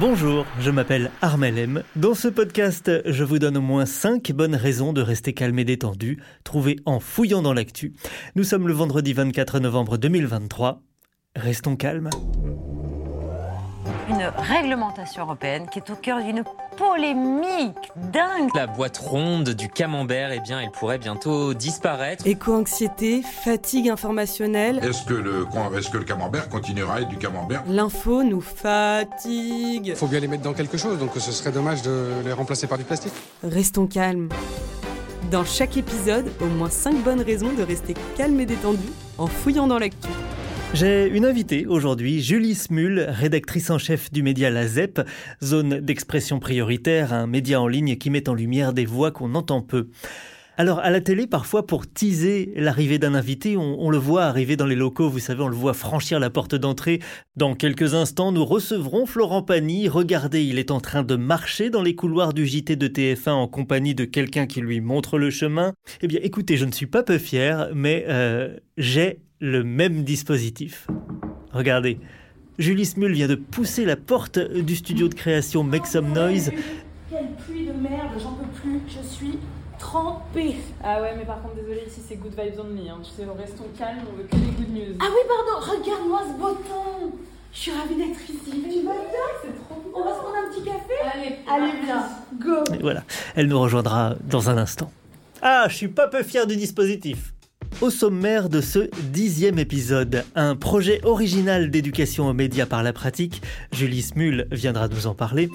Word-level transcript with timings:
Bonjour, 0.00 0.44
je 0.58 0.70
m'appelle 0.70 1.10
Armel 1.20 1.56
M. 1.56 1.82
Dans 1.94 2.14
ce 2.14 2.26
podcast, 2.26 2.90
je 3.04 3.22
vous 3.22 3.38
donne 3.38 3.56
au 3.56 3.60
moins 3.60 3.86
5 3.86 4.32
bonnes 4.32 4.56
raisons 4.56 4.92
de 4.92 5.00
rester 5.00 5.32
calme 5.34 5.58
et 5.60 5.64
détendu, 5.64 6.20
trouvées 6.42 6.76
en 6.84 6.98
fouillant 6.98 7.42
dans 7.42 7.52
l'actu. 7.52 7.92
Nous 8.34 8.42
sommes 8.42 8.66
le 8.66 8.74
vendredi 8.74 9.12
24 9.12 9.60
novembre 9.60 9.98
2023. 9.98 10.82
Restons 11.36 11.76
calmes. 11.76 12.10
Une 14.08 14.32
réglementation 14.36 15.22
européenne 15.22 15.66
qui 15.70 15.78
est 15.78 15.90
au 15.90 15.96
cœur 15.96 16.22
d'une 16.22 16.42
polémique 16.76 17.76
dingue. 18.12 18.48
La 18.54 18.66
boîte 18.66 18.98
ronde 18.98 19.50
du 19.50 19.68
camembert, 19.68 20.32
eh 20.32 20.40
bien, 20.40 20.60
elle 20.60 20.70
pourrait 20.70 20.98
bientôt 20.98 21.54
disparaître. 21.54 22.26
Éco-anxiété, 22.26 23.22
fatigue 23.22 23.88
informationnelle. 23.88 24.80
Est-ce 24.82 25.04
que, 25.04 25.14
le, 25.14 25.46
est 25.78 25.90
que 25.90 25.98
le 25.98 26.04
camembert 26.04 26.48
continuera 26.48 26.94
à 26.94 27.00
être 27.00 27.08
du 27.08 27.18
camembert? 27.18 27.62
L'info 27.68 28.22
nous 28.22 28.40
fatigue. 28.40 29.94
Faut 29.96 30.06
bien 30.06 30.20
les 30.20 30.28
mettre 30.28 30.42
dans 30.42 30.54
quelque 30.54 30.76
chose, 30.76 30.98
donc 30.98 31.10
ce 31.14 31.32
serait 31.32 31.52
dommage 31.52 31.82
de 31.82 32.08
les 32.24 32.32
remplacer 32.32 32.66
par 32.66 32.78
du 32.78 32.84
plastique. 32.84 33.12
Restons 33.42 33.86
calmes. 33.86 34.28
Dans 35.30 35.44
chaque 35.44 35.76
épisode, 35.76 36.30
au 36.40 36.46
moins 36.46 36.68
5 36.68 37.02
bonnes 37.02 37.22
raisons 37.22 37.52
de 37.52 37.62
rester 37.62 37.94
calme 38.16 38.38
et 38.40 38.46
détendu 38.46 38.88
en 39.18 39.26
fouillant 39.26 39.66
dans 39.66 39.78
l'actu. 39.78 40.08
J'ai 40.74 41.06
une 41.06 41.26
invitée 41.26 41.66
aujourd'hui, 41.66 42.22
Julie 42.22 42.54
Smul, 42.54 43.04
rédactrice 43.06 43.68
en 43.68 43.76
chef 43.76 44.10
du 44.10 44.22
média 44.22 44.48
La 44.48 44.66
ZEP, 44.66 45.02
zone 45.42 45.80
d'expression 45.80 46.38
prioritaire, 46.40 47.12
un 47.12 47.26
média 47.26 47.60
en 47.60 47.68
ligne 47.68 47.96
qui 47.96 48.08
met 48.08 48.26
en 48.26 48.34
lumière 48.34 48.72
des 48.72 48.86
voix 48.86 49.10
qu'on 49.10 49.34
entend 49.34 49.60
peu. 49.60 49.88
Alors 50.56 50.78
à 50.78 50.90
la 50.90 51.02
télé, 51.02 51.26
parfois 51.26 51.66
pour 51.66 51.86
teaser 51.86 52.54
l'arrivée 52.56 52.98
d'un 52.98 53.14
invité, 53.14 53.56
on, 53.58 53.90
le 53.90 53.98
voit 53.98 54.24
arriver 54.24 54.56
dans 54.56 54.66
les 54.66 54.74
locaux, 54.74 55.10
vous 55.10 55.18
savez, 55.18 55.42
on 55.42 55.48
le 55.48 55.56
voit 55.56 55.74
franchir 55.74 56.18
la 56.20 56.30
porte 56.30 56.54
d'entrée. 56.54 57.00
Dans 57.36 57.54
quelques 57.54 57.94
instants, 57.94 58.32
nous 58.32 58.44
recevrons 58.44 59.04
Florent 59.04 59.42
Pagny. 59.42 59.88
Regardez, 59.88 60.42
il 60.42 60.58
est 60.58 60.70
en 60.70 60.80
train 60.80 61.02
de 61.02 61.16
marcher 61.16 61.68
dans 61.68 61.82
les 61.82 61.94
couloirs 61.94 62.32
du 62.32 62.46
JT 62.46 62.76
de 62.76 62.88
TF1 62.88 63.30
en 63.30 63.48
compagnie 63.48 63.94
de 63.94 64.04
quelqu'un 64.04 64.46
qui 64.46 64.60
lui 64.60 64.80
montre 64.80 65.18
le 65.18 65.30
chemin. 65.30 65.74
Eh 66.00 66.06
bien 66.06 66.20
écoutez, 66.22 66.56
je 66.56 66.64
ne 66.64 66.72
suis 66.72 66.86
pas 66.86 67.02
peu 67.02 67.18
fier, 67.18 67.70
mais 67.74 68.04
euh, 68.08 68.56
j'ai 68.76 69.20
le 69.42 69.64
même 69.64 70.04
dispositif. 70.04 70.86
Regardez, 71.52 71.98
Julie 72.58 72.86
Smul 72.86 73.12
vient 73.12 73.26
de 73.26 73.34
pousser 73.34 73.84
la 73.84 73.96
porte 73.96 74.38
du 74.38 74.76
studio 74.76 75.08
de 75.08 75.14
création 75.14 75.64
Make 75.64 75.86
Some 75.88 76.12
Noise. 76.12 76.52
Quelle 77.10 77.26
pluie 77.44 77.66
de 77.66 77.72
merde, 77.72 78.12
j'en 78.22 78.34
peux 78.34 78.46
plus, 78.62 78.80
je 78.86 79.04
suis 79.04 79.38
trempée. 79.80 80.54
Ah 80.84 81.02
ouais, 81.02 81.14
mais 81.18 81.24
par 81.24 81.42
contre, 81.42 81.56
désolé, 81.56 81.82
ici 81.88 82.00
c'est 82.06 82.14
good 82.14 82.30
vibes 82.38 82.60
only. 82.60 82.88
Hein. 82.88 83.00
Tu 83.02 83.10
sais, 83.10 83.26
restons 83.36 83.64
calmes, 83.76 83.98
on 84.12 84.16
veut 84.16 84.28
que 84.30 84.36
des 84.36 84.52
good 84.52 84.72
news. 84.72 84.96
Ah 85.00 85.06
oui, 85.10 85.20
pardon, 85.26 85.72
regarde-moi 85.76 86.22
ce 86.28 86.40
beau 86.40 86.52
temps. 86.52 87.10
Je 87.52 87.58
suis 87.58 87.72
ravie 87.72 87.96
d'être 87.96 88.20
ici. 88.30 88.62
Tu 88.62 88.86
vas 88.86 88.92
bien 88.92 89.28
C'est 89.42 89.64
trop 89.64 89.80
bien. 89.80 89.92
On 89.92 90.04
va 90.04 90.14
se 90.14 90.20
prendre 90.20 90.36
un 90.36 90.50
petit 90.54 90.64
café? 90.64 90.94
Allez, 91.12 91.36
Allez 91.50 91.84
bien, 91.84 92.04
go. 92.38 92.74
Et 92.78 92.80
voilà, 92.80 93.02
elle 93.34 93.48
nous 93.48 93.60
rejoindra 93.60 94.14
dans 94.24 94.50
un 94.50 94.56
instant. 94.56 94.92
Ah, 95.42 95.66
je 95.68 95.74
suis 95.74 95.88
pas 95.88 96.06
peu 96.06 96.22
fier 96.22 96.46
du 96.46 96.54
dispositif. 96.54 97.34
Au 97.80 97.90
sommaire 97.90 98.48
de 98.48 98.60
ce 98.60 98.90
dixième 99.12 99.58
épisode, 99.58 100.24
un 100.34 100.54
projet 100.54 101.00
original 101.04 101.70
d'éducation 101.70 102.28
aux 102.28 102.32
médias 102.32 102.66
par 102.66 102.82
la 102.82 102.92
pratique, 102.92 103.42
Julie 103.72 104.02
Smul 104.02 104.46
viendra 104.52 104.88
nous 104.88 105.06
en 105.06 105.14
parler, 105.14 105.48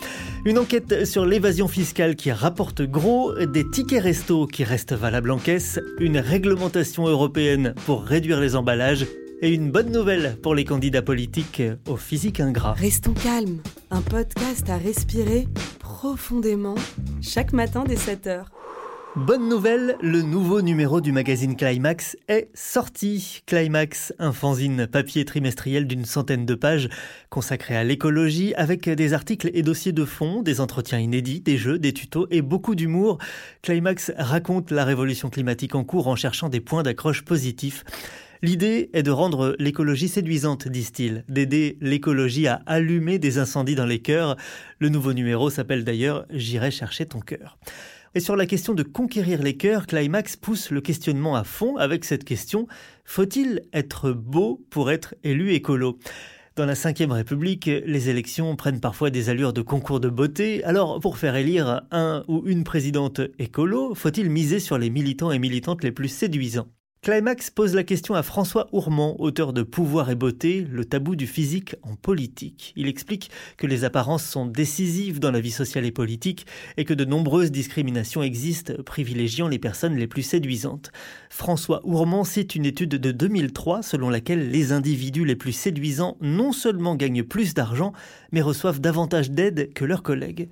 une 0.46 0.58
enquête 0.58 1.06
sur 1.06 1.26
l'évasion 1.26 1.68
fiscale 1.68 2.16
qui 2.16 2.32
rapporte 2.32 2.82
gros, 2.82 3.34
des 3.46 3.70
tickets 3.70 4.04
resto 4.04 4.46
qui 4.48 4.64
restent 4.64 4.94
valables 4.94 5.32
en 5.32 5.38
caisse, 5.38 5.80
une 6.00 6.18
réglementation 6.18 7.08
européenne 7.08 7.74
pour 7.86 8.04
réduire 8.04 8.42
les 8.42 8.56
emballages 8.56 9.06
et 9.42 9.54
une 9.54 9.72
bonne 9.72 9.92
nouvelle 9.92 10.38
pour 10.42 10.56
les 10.56 10.66
candidats 10.66 11.02
politiques 11.02 11.62
au 11.88 11.96
physique 11.96 12.40
ingrat. 12.40 12.74
Restons 12.74 13.14
calmes, 13.14 13.60
un 13.92 14.02
podcast 14.02 14.70
à 14.70 14.78
respirer 14.78 15.48
profondément 15.80 16.76
chaque 17.22 17.54
matin 17.54 17.84
dès 17.88 17.96
7h. 17.96 18.46
Bonne 19.18 19.50
nouvelle, 19.50 19.98
le 20.00 20.22
nouveau 20.22 20.62
numéro 20.62 21.02
du 21.02 21.12
magazine 21.12 21.56
Climax 21.56 22.16
est 22.28 22.52
sorti. 22.54 23.42
Climax, 23.48 24.14
un 24.20 24.32
fanzine 24.32 24.86
papier 24.86 25.26
trimestriel 25.26 25.88
d'une 25.88 26.06
centaine 26.06 26.46
de 26.46 26.54
pages 26.54 26.88
consacré 27.32 27.76
à 27.76 27.84
l'écologie 27.84 28.54
avec 28.54 28.88
des 28.88 29.14
articles 29.14 29.50
et 29.56 29.64
dossiers 29.64 29.92
de 29.92 30.06
fond, 30.06 30.44
des 30.44 30.62
entretiens 30.62 31.00
inédits, 31.00 31.42
des 31.42 31.58
jeux, 31.58 31.80
des 31.80 31.94
tutos 31.94 32.28
et 32.30 32.44
beaucoup 32.44 32.76
d'humour. 32.76 33.18
Climax 33.64 34.12
raconte 34.20 34.70
la 34.70 34.86
révolution 34.86 35.32
climatique 35.32 35.74
en 35.74 35.84
cours 35.84 36.08
en 36.08 36.16
cherchant 36.16 36.48
des 36.48 36.62
points 36.62 36.84
d'accroche 36.84 37.24
positifs. 37.24 37.86
L'idée 38.44 38.92
est 38.94 39.02
de 39.02 39.10
rendre 39.10 39.56
l'écologie 39.58 40.10
séduisante, 40.10 40.68
disent-ils, 40.68 41.26
d'aider 41.28 41.80
l'écologie 41.82 42.46
à 42.46 42.62
allumer 42.68 43.18
des 43.18 43.40
incendies 43.40 43.74
dans 43.74 43.88
les 43.88 44.00
cœurs. 44.00 44.38
Le 44.78 44.90
nouveau 44.90 45.14
numéro 45.14 45.50
s'appelle 45.50 45.84
d'ailleurs 45.84 46.28
J'irai 46.30 46.70
chercher 46.70 47.08
ton 47.08 47.20
cœur. 47.20 47.58
Et 48.18 48.20
sur 48.20 48.36
la 48.36 48.48
question 48.48 48.74
de 48.74 48.82
conquérir 48.82 49.44
les 49.44 49.58
cœurs, 49.58 49.86
Climax 49.86 50.38
pousse 50.38 50.72
le 50.72 50.82
questionnement 50.82 51.36
à 51.36 51.44
fond 51.44 51.78
avec 51.78 52.04
cette 52.04 52.24
question 52.24 52.68
faut-il 53.06 53.62
être 53.74 54.12
beau 54.12 54.66
pour 54.72 54.90
être 54.90 55.14
élu 55.24 55.54
écolo? 55.54 56.00
Dans 56.56 56.66
la 56.66 56.74
Ve 56.74 57.12
République, 57.12 57.68
les 57.68 58.10
élections 58.10 58.56
prennent 58.56 58.80
parfois 58.80 59.12
des 59.12 59.30
allures 59.30 59.54
de 59.54 59.62
concours 59.62 60.00
de 60.00 60.10
beauté. 60.10 60.64
Alors, 60.64 61.00
pour 61.00 61.20
faire 61.20 61.36
élire 61.36 61.84
un 61.92 62.24
ou 62.28 62.42
une 62.48 62.64
présidente 62.64 63.22
écolo, 63.38 63.94
faut-il 63.94 64.32
miser 64.32 64.60
sur 64.60 64.80
les 64.80 64.90
militants 64.90 65.32
et 65.32 65.38
militantes 65.38 65.84
les 65.84 65.92
plus 65.92 66.08
séduisants? 66.08 66.70
Climax 67.02 67.52
pose 67.52 67.74
la 67.74 67.84
question 67.84 68.16
à 68.16 68.24
François 68.24 68.68
Ourmand, 68.74 69.16
auteur 69.22 69.54
de 69.54 69.62
Pouvoir 69.62 70.10
et 70.10 70.16
beauté, 70.16 70.68
le 70.70 70.84
tabou 70.84 71.16
du 71.16 71.26
physique 71.26 71.76
en 71.84 71.96
politique. 71.96 72.74
Il 72.76 72.88
explique 72.88 73.30
que 73.56 73.68
les 73.68 73.86
apparences 73.86 74.26
sont 74.26 74.46
décisives 74.46 75.20
dans 75.20 75.32
la 75.32 75.40
vie 75.40 75.52
sociale 75.52 75.86
et 75.86 75.92
politique 75.92 76.48
et 76.76 76.84
que 76.84 76.94
de 76.94 77.06
nombreuses 77.06 77.52
discriminations 77.52 78.24
existent 78.24 78.74
privilégiant 78.84 79.48
les 79.48 79.60
personnes 79.60 79.96
les 79.96 80.08
plus 80.08 80.24
séduisantes. 80.24 80.92
François 81.30 81.86
Ourmand 81.86 82.26
cite 82.26 82.56
une 82.56 82.66
étude 82.66 82.96
de 82.96 83.12
2003 83.12 83.84
selon 83.84 84.10
laquelle 84.10 84.50
les 84.50 84.74
individus 84.74 85.24
les 85.24 85.38
plus 85.38 85.54
séduisants 85.54 86.18
non 86.20 86.52
seulement 86.52 86.96
gagnent 86.96 87.24
plus 87.24 87.54
d'argent, 87.54 87.94
mais 88.32 88.42
reçoivent 88.42 88.82
davantage 88.82 89.32
d'aide 89.32 89.72
que 89.74 89.86
leurs 89.86 90.04
collègues. 90.04 90.50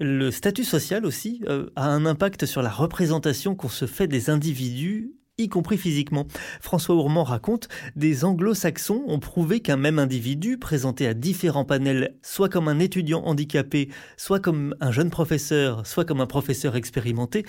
Le 0.00 0.30
statut 0.32 0.64
social 0.64 1.06
aussi 1.06 1.40
euh, 1.48 1.70
a 1.76 1.88
un 1.88 2.04
impact 2.04 2.46
sur 2.46 2.62
la 2.62 2.70
représentation 2.70 3.54
qu'on 3.54 3.68
se 3.68 3.86
fait 3.86 4.08
des 4.08 4.28
individus 4.28 5.12
y 5.38 5.48
compris 5.48 5.78
physiquement. 5.78 6.26
François 6.60 6.94
Ourmand 6.94 7.24
raconte, 7.24 7.68
des 7.96 8.24
anglo-saxons 8.24 9.02
ont 9.06 9.18
prouvé 9.18 9.60
qu'un 9.60 9.76
même 9.76 9.98
individu, 9.98 10.58
présenté 10.58 11.06
à 11.06 11.14
différents 11.14 11.64
panels, 11.64 12.16
soit 12.22 12.48
comme 12.48 12.68
un 12.68 12.78
étudiant 12.78 13.22
handicapé, 13.24 13.88
soit 14.16 14.40
comme 14.40 14.76
un 14.80 14.92
jeune 14.92 15.10
professeur, 15.10 15.86
soit 15.86 16.04
comme 16.04 16.20
un 16.20 16.26
professeur 16.26 16.76
expérimenté, 16.76 17.44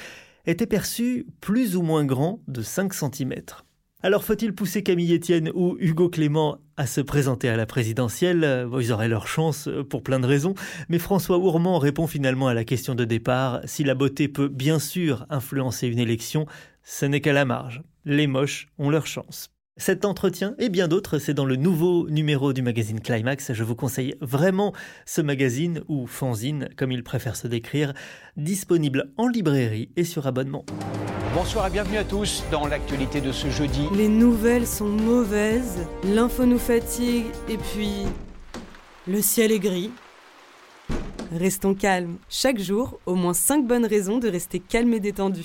était 0.48 0.66
perçu 0.66 1.28
plus 1.42 1.76
ou 1.76 1.84
moins 1.84 2.06
grand 2.06 2.42
de 2.48 2.62
5 2.62 2.94
cm. 2.94 3.34
Alors 4.06 4.24
faut-il 4.24 4.54
pousser 4.54 4.84
Camille 4.84 5.16
Etienne 5.16 5.50
ou 5.56 5.78
Hugo 5.80 6.10
Clément 6.10 6.60
à 6.78 6.86
se 6.86 7.02
présenter 7.02 7.50
à 7.50 7.58
la 7.58 7.66
présidentielle? 7.66 8.68
Ils 8.80 8.92
auraient 8.92 9.08
leur 9.08 9.26
chance 9.26 9.68
pour 9.90 10.04
plein 10.04 10.20
de 10.20 10.28
raisons, 10.28 10.54
mais 10.90 11.00
François 11.00 11.40
Ourmand 11.40 11.80
répond 11.80 12.06
finalement 12.06 12.48
à 12.48 12.54
la 12.54 12.66
question 12.66 12.94
de 12.94 13.04
départ. 13.04 13.62
Si 13.66 13.84
la 13.84 13.96
beauté 13.96 14.28
peut 14.28 14.48
bien 14.48 14.78
sûr 14.78 15.26
influencer 15.32 15.88
une 15.88 15.98
élection, 15.98 16.46
ce 16.84 17.08
n'est 17.08 17.20
qu'à 17.20 17.34
la 17.34 17.46
marge. 17.46 17.82
Les 18.06 18.28
moches 18.28 18.68
ont 18.78 18.92
leur 18.92 19.08
chance. 19.08 19.55
Cet 19.78 20.06
entretien 20.06 20.56
et 20.58 20.70
bien 20.70 20.88
d'autres, 20.88 21.20
c'est 21.20 21.34
dans 21.34 21.44
le 21.44 21.58
nouveau 21.58 22.10
numéro 22.10 22.54
du 22.54 22.62
magazine 22.62 23.02
Climax. 23.02 23.52
Je 23.52 23.64
vous 23.66 23.76
conseille 23.76 24.16
vraiment 24.22 24.72
ce 25.06 25.20
magazine, 25.20 25.82
ou 25.90 26.08
fanzine, 26.08 26.70
comme 26.78 26.94
il 26.94 27.04
préfère 27.04 27.36
se 27.36 27.48
décrire, 27.48 27.94
disponible 28.38 29.12
en 29.18 29.28
librairie 29.28 29.90
et 29.98 30.06
sur 30.06 30.28
abonnement. 30.28 30.64
Bonsoir 31.34 31.68
et 31.68 31.72
bienvenue 31.72 31.98
à 31.98 32.06
tous 32.06 32.42
dans 32.52 32.68
l'actualité 32.68 33.20
de 33.20 33.34
ce 33.34 33.50
jeudi. 33.50 33.90
Les 33.94 34.08
nouvelles 34.08 34.66
sont 34.66 34.88
mauvaises, 34.88 35.86
l'info 36.06 36.46
nous 36.46 36.58
fatigue, 36.58 37.26
et 37.50 37.58
puis 37.58 38.04
le 39.08 39.22
ciel 39.22 39.52
est 39.52 39.60
gris. 39.60 39.92
Restons 41.34 41.74
calmes. 41.74 42.16
Chaque 42.30 42.60
jour, 42.60 43.02
au 43.06 43.16
moins 43.16 43.34
5 43.34 43.68
bonnes 43.68 43.86
raisons 43.86 44.20
de 44.20 44.30
rester 44.30 44.62
calme 44.62 44.94
et 44.94 45.02
détendu. 45.02 45.44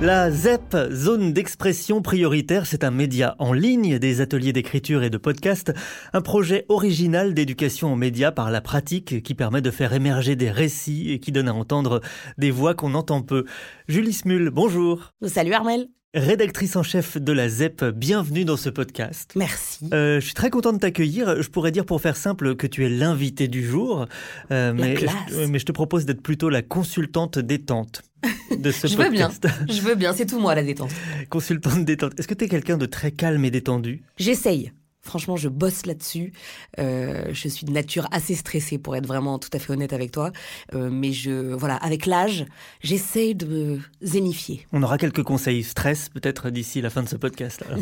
La 0.00 0.30
ZEP, 0.30 0.74
zone 0.92 1.34
d'expression 1.34 2.00
prioritaire, 2.00 2.64
c'est 2.64 2.84
un 2.84 2.90
média 2.90 3.36
en 3.38 3.52
ligne, 3.52 3.98
des 3.98 4.22
ateliers 4.22 4.54
d'écriture 4.54 5.02
et 5.02 5.10
de 5.10 5.18
podcast, 5.18 5.74
un 6.14 6.22
projet 6.22 6.64
original 6.70 7.34
d'éducation 7.34 7.92
aux 7.92 7.96
médias 7.96 8.32
par 8.32 8.50
la 8.50 8.62
pratique 8.62 9.22
qui 9.22 9.34
permet 9.34 9.60
de 9.60 9.70
faire 9.70 9.92
émerger 9.92 10.36
des 10.36 10.50
récits 10.50 11.12
et 11.12 11.18
qui 11.18 11.32
donne 11.32 11.48
à 11.48 11.52
entendre 11.52 12.00
des 12.38 12.50
voix 12.50 12.72
qu'on 12.72 12.94
entend 12.94 13.20
peu. 13.20 13.44
Julie 13.88 14.14
Smul, 14.14 14.48
bonjour. 14.48 15.12
Salut 15.26 15.52
Armel. 15.52 15.88
Rédactrice 16.14 16.76
en 16.76 16.82
chef 16.82 17.18
de 17.18 17.32
la 17.32 17.50
ZEP, 17.50 17.84
bienvenue 17.84 18.46
dans 18.46 18.56
ce 18.56 18.70
podcast. 18.70 19.32
Merci. 19.36 19.90
Euh, 19.92 20.18
je 20.18 20.24
suis 20.24 20.34
très 20.34 20.48
content 20.48 20.72
de 20.72 20.78
t'accueillir. 20.78 21.42
Je 21.42 21.48
pourrais 21.50 21.72
dire 21.72 21.84
pour 21.84 22.00
faire 22.00 22.16
simple 22.16 22.56
que 22.56 22.66
tu 22.66 22.86
es 22.86 22.88
l'invité 22.88 23.48
du 23.48 23.64
jour. 23.64 24.06
Euh, 24.50 24.72
mais, 24.74 24.94
classe. 24.94 25.14
Je, 25.28 25.44
mais 25.44 25.58
je 25.58 25.66
te 25.66 25.72
propose 25.72 26.06
d'être 26.06 26.22
plutôt 26.22 26.48
la 26.48 26.62
consultante 26.62 27.38
détente 27.38 28.02
de 28.56 28.70
ce 28.70 28.86
je 28.86 28.96
podcast. 28.96 29.44
veux 29.44 29.64
bien. 29.64 29.74
Je 29.74 29.80
veux 29.80 29.94
bien. 29.94 30.12
C'est 30.12 30.26
tout 30.26 30.38
moi 30.38 30.54
la 30.54 30.62
détente. 30.62 30.90
Consultante 31.28 31.84
détente. 31.84 32.18
Est-ce 32.18 32.28
que 32.28 32.34
tu 32.34 32.44
es 32.44 32.48
quelqu'un 32.48 32.76
de 32.76 32.86
très 32.86 33.12
calme 33.12 33.44
et 33.44 33.50
détendu? 33.50 34.02
J'essaye. 34.18 34.72
Franchement, 35.02 35.36
je 35.36 35.48
bosse 35.48 35.86
là-dessus. 35.86 36.32
Euh, 36.78 37.24
je 37.32 37.48
suis 37.48 37.64
de 37.64 37.72
nature 37.72 38.06
assez 38.12 38.34
stressée, 38.34 38.76
pour 38.76 38.96
être 38.96 39.06
vraiment 39.06 39.38
tout 39.38 39.48
à 39.54 39.58
fait 39.58 39.72
honnête 39.72 39.94
avec 39.94 40.12
toi. 40.12 40.30
Euh, 40.74 40.90
mais 40.90 41.12
je, 41.12 41.54
voilà, 41.54 41.76
avec 41.76 42.04
l'âge, 42.04 42.44
j'essaye 42.82 43.34
de 43.34 43.46
me 43.46 43.78
zénifier. 44.02 44.66
On 44.72 44.82
aura 44.82 44.98
quelques 44.98 45.22
conseils 45.22 45.62
stress 45.64 46.10
peut-être 46.10 46.50
d'ici 46.50 46.82
la 46.82 46.90
fin 46.90 47.02
de 47.02 47.08
ce 47.08 47.16
podcast. 47.16 47.64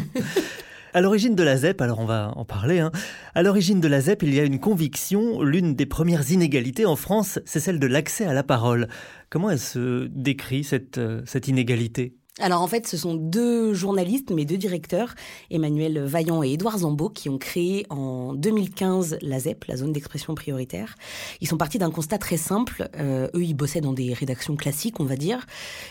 À 0.94 1.00
l'origine 1.00 1.34
de 1.34 1.42
la 1.42 1.56
ZEP, 1.56 1.80
alors 1.82 1.98
on 1.98 2.06
va 2.06 2.32
en 2.36 2.44
parler, 2.44 2.80
hein. 2.80 2.90
à 3.34 3.42
l'origine 3.42 3.80
de 3.80 3.88
la 3.88 4.00
ZEP, 4.00 4.22
il 4.22 4.34
y 4.34 4.40
a 4.40 4.44
une 4.44 4.58
conviction, 4.58 5.42
l'une 5.42 5.74
des 5.74 5.86
premières 5.86 6.30
inégalités 6.30 6.86
en 6.86 6.96
France, 6.96 7.38
c'est 7.44 7.60
celle 7.60 7.78
de 7.78 7.86
l'accès 7.86 8.24
à 8.24 8.32
la 8.32 8.42
parole. 8.42 8.88
Comment 9.28 9.50
elle 9.50 9.58
se 9.58 10.06
décrit 10.06 10.64
cette, 10.64 10.98
euh, 10.98 11.22
cette 11.26 11.46
inégalité? 11.46 12.17
Alors 12.40 12.62
en 12.62 12.66
fait, 12.68 12.86
ce 12.86 12.96
sont 12.96 13.14
deux 13.14 13.74
journalistes, 13.74 14.30
mais 14.30 14.44
deux 14.44 14.56
directeurs, 14.56 15.14
Emmanuel 15.50 15.98
Vaillant 16.04 16.42
et 16.42 16.52
Édouard 16.52 16.78
Zambeau, 16.78 17.08
qui 17.08 17.28
ont 17.28 17.38
créé 17.38 17.84
en 17.90 18.34
2015 18.34 19.18
la 19.22 19.40
ZEP, 19.40 19.64
la 19.64 19.76
zone 19.76 19.92
d'expression 19.92 20.34
prioritaire. 20.34 20.94
Ils 21.40 21.48
sont 21.48 21.56
partis 21.56 21.78
d'un 21.78 21.90
constat 21.90 22.18
très 22.18 22.36
simple. 22.36 22.88
Euh, 22.96 23.28
eux, 23.34 23.42
ils 23.42 23.54
bossaient 23.54 23.80
dans 23.80 23.92
des 23.92 24.12
rédactions 24.12 24.56
classiques, 24.56 25.00
on 25.00 25.04
va 25.04 25.16
dire, 25.16 25.46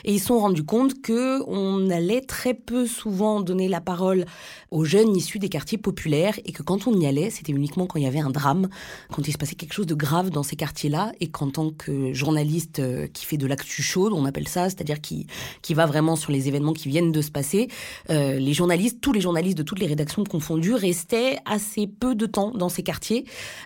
et 0.05 0.13
ils 0.13 0.19
se 0.19 0.27
sont 0.27 0.39
rendus 0.39 0.63
compte 0.63 1.01
que 1.01 1.41
on 1.47 1.89
allait 1.89 2.21
très 2.21 2.53
peu 2.53 2.87
souvent 2.87 3.41
donner 3.41 3.67
la 3.67 3.81
parole 3.81 4.25
aux 4.71 4.85
jeunes 4.85 5.15
issus 5.15 5.39
des 5.39 5.49
quartiers 5.49 5.77
populaires, 5.77 6.39
et 6.45 6.51
que 6.51 6.63
quand 6.63 6.87
on 6.87 6.97
y 6.99 7.05
allait, 7.05 7.29
c'était 7.29 7.51
uniquement 7.51 7.87
quand 7.87 7.99
il 7.99 8.03
y 8.03 8.07
avait 8.07 8.19
un 8.19 8.29
drame, 8.29 8.69
quand 9.11 9.27
il 9.27 9.31
se 9.31 9.37
passait 9.37 9.55
quelque 9.55 9.73
chose 9.73 9.85
de 9.85 9.95
grave 9.95 10.29
dans 10.29 10.43
ces 10.43 10.55
quartiers-là, 10.55 11.11
et 11.19 11.27
qu'en 11.27 11.49
tant 11.49 11.71
que 11.71 12.13
journaliste 12.13 12.79
euh, 12.79 13.07
qui 13.07 13.25
fait 13.25 13.37
de 13.37 13.47
l'actu 13.47 13.81
chaude, 13.81 14.13
on 14.13 14.25
appelle 14.25 14.47
ça, 14.47 14.65
c'est-à-dire 14.69 15.01
qui 15.01 15.27
qui 15.61 15.73
va 15.73 15.85
vraiment 15.85 16.15
sur 16.15 16.31
les 16.31 16.36
les 16.37 16.47
événements 16.47 16.73
qui 16.73 16.87
viennent 16.87 17.11
de 17.11 17.21
se 17.21 17.31
passer, 17.31 17.67
euh, 18.09 18.39
les 18.39 18.53
journalistes, 18.53 19.01
tous 19.01 19.11
les 19.11 19.21
journalistes 19.21 19.57
de 19.57 19.63
toutes 19.63 19.79
les 19.79 19.87
rédactions 19.87 20.23
confondues, 20.23 20.75
restaient 20.75 21.37
assez 21.45 21.87
peu 21.87 22.15
de 22.15 22.25
temps 22.25 22.51
dans 22.51 22.69
ces 22.69 22.83
quartiers, 22.83 23.25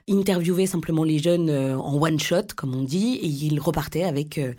interviewaient 0.10 0.66
simplement 0.66 1.04
les 1.04 1.20
jeunes 1.20 1.50
euh, 1.50 1.78
en 1.78 2.02
one 2.02 2.20
shot, 2.20 2.54
comme 2.56 2.74
on 2.76 2.84
dit, 2.84 3.20
et 3.22 3.28
ils 3.28 3.60
repartaient 3.60 4.04
avec 4.04 4.38
euh, 4.38 4.54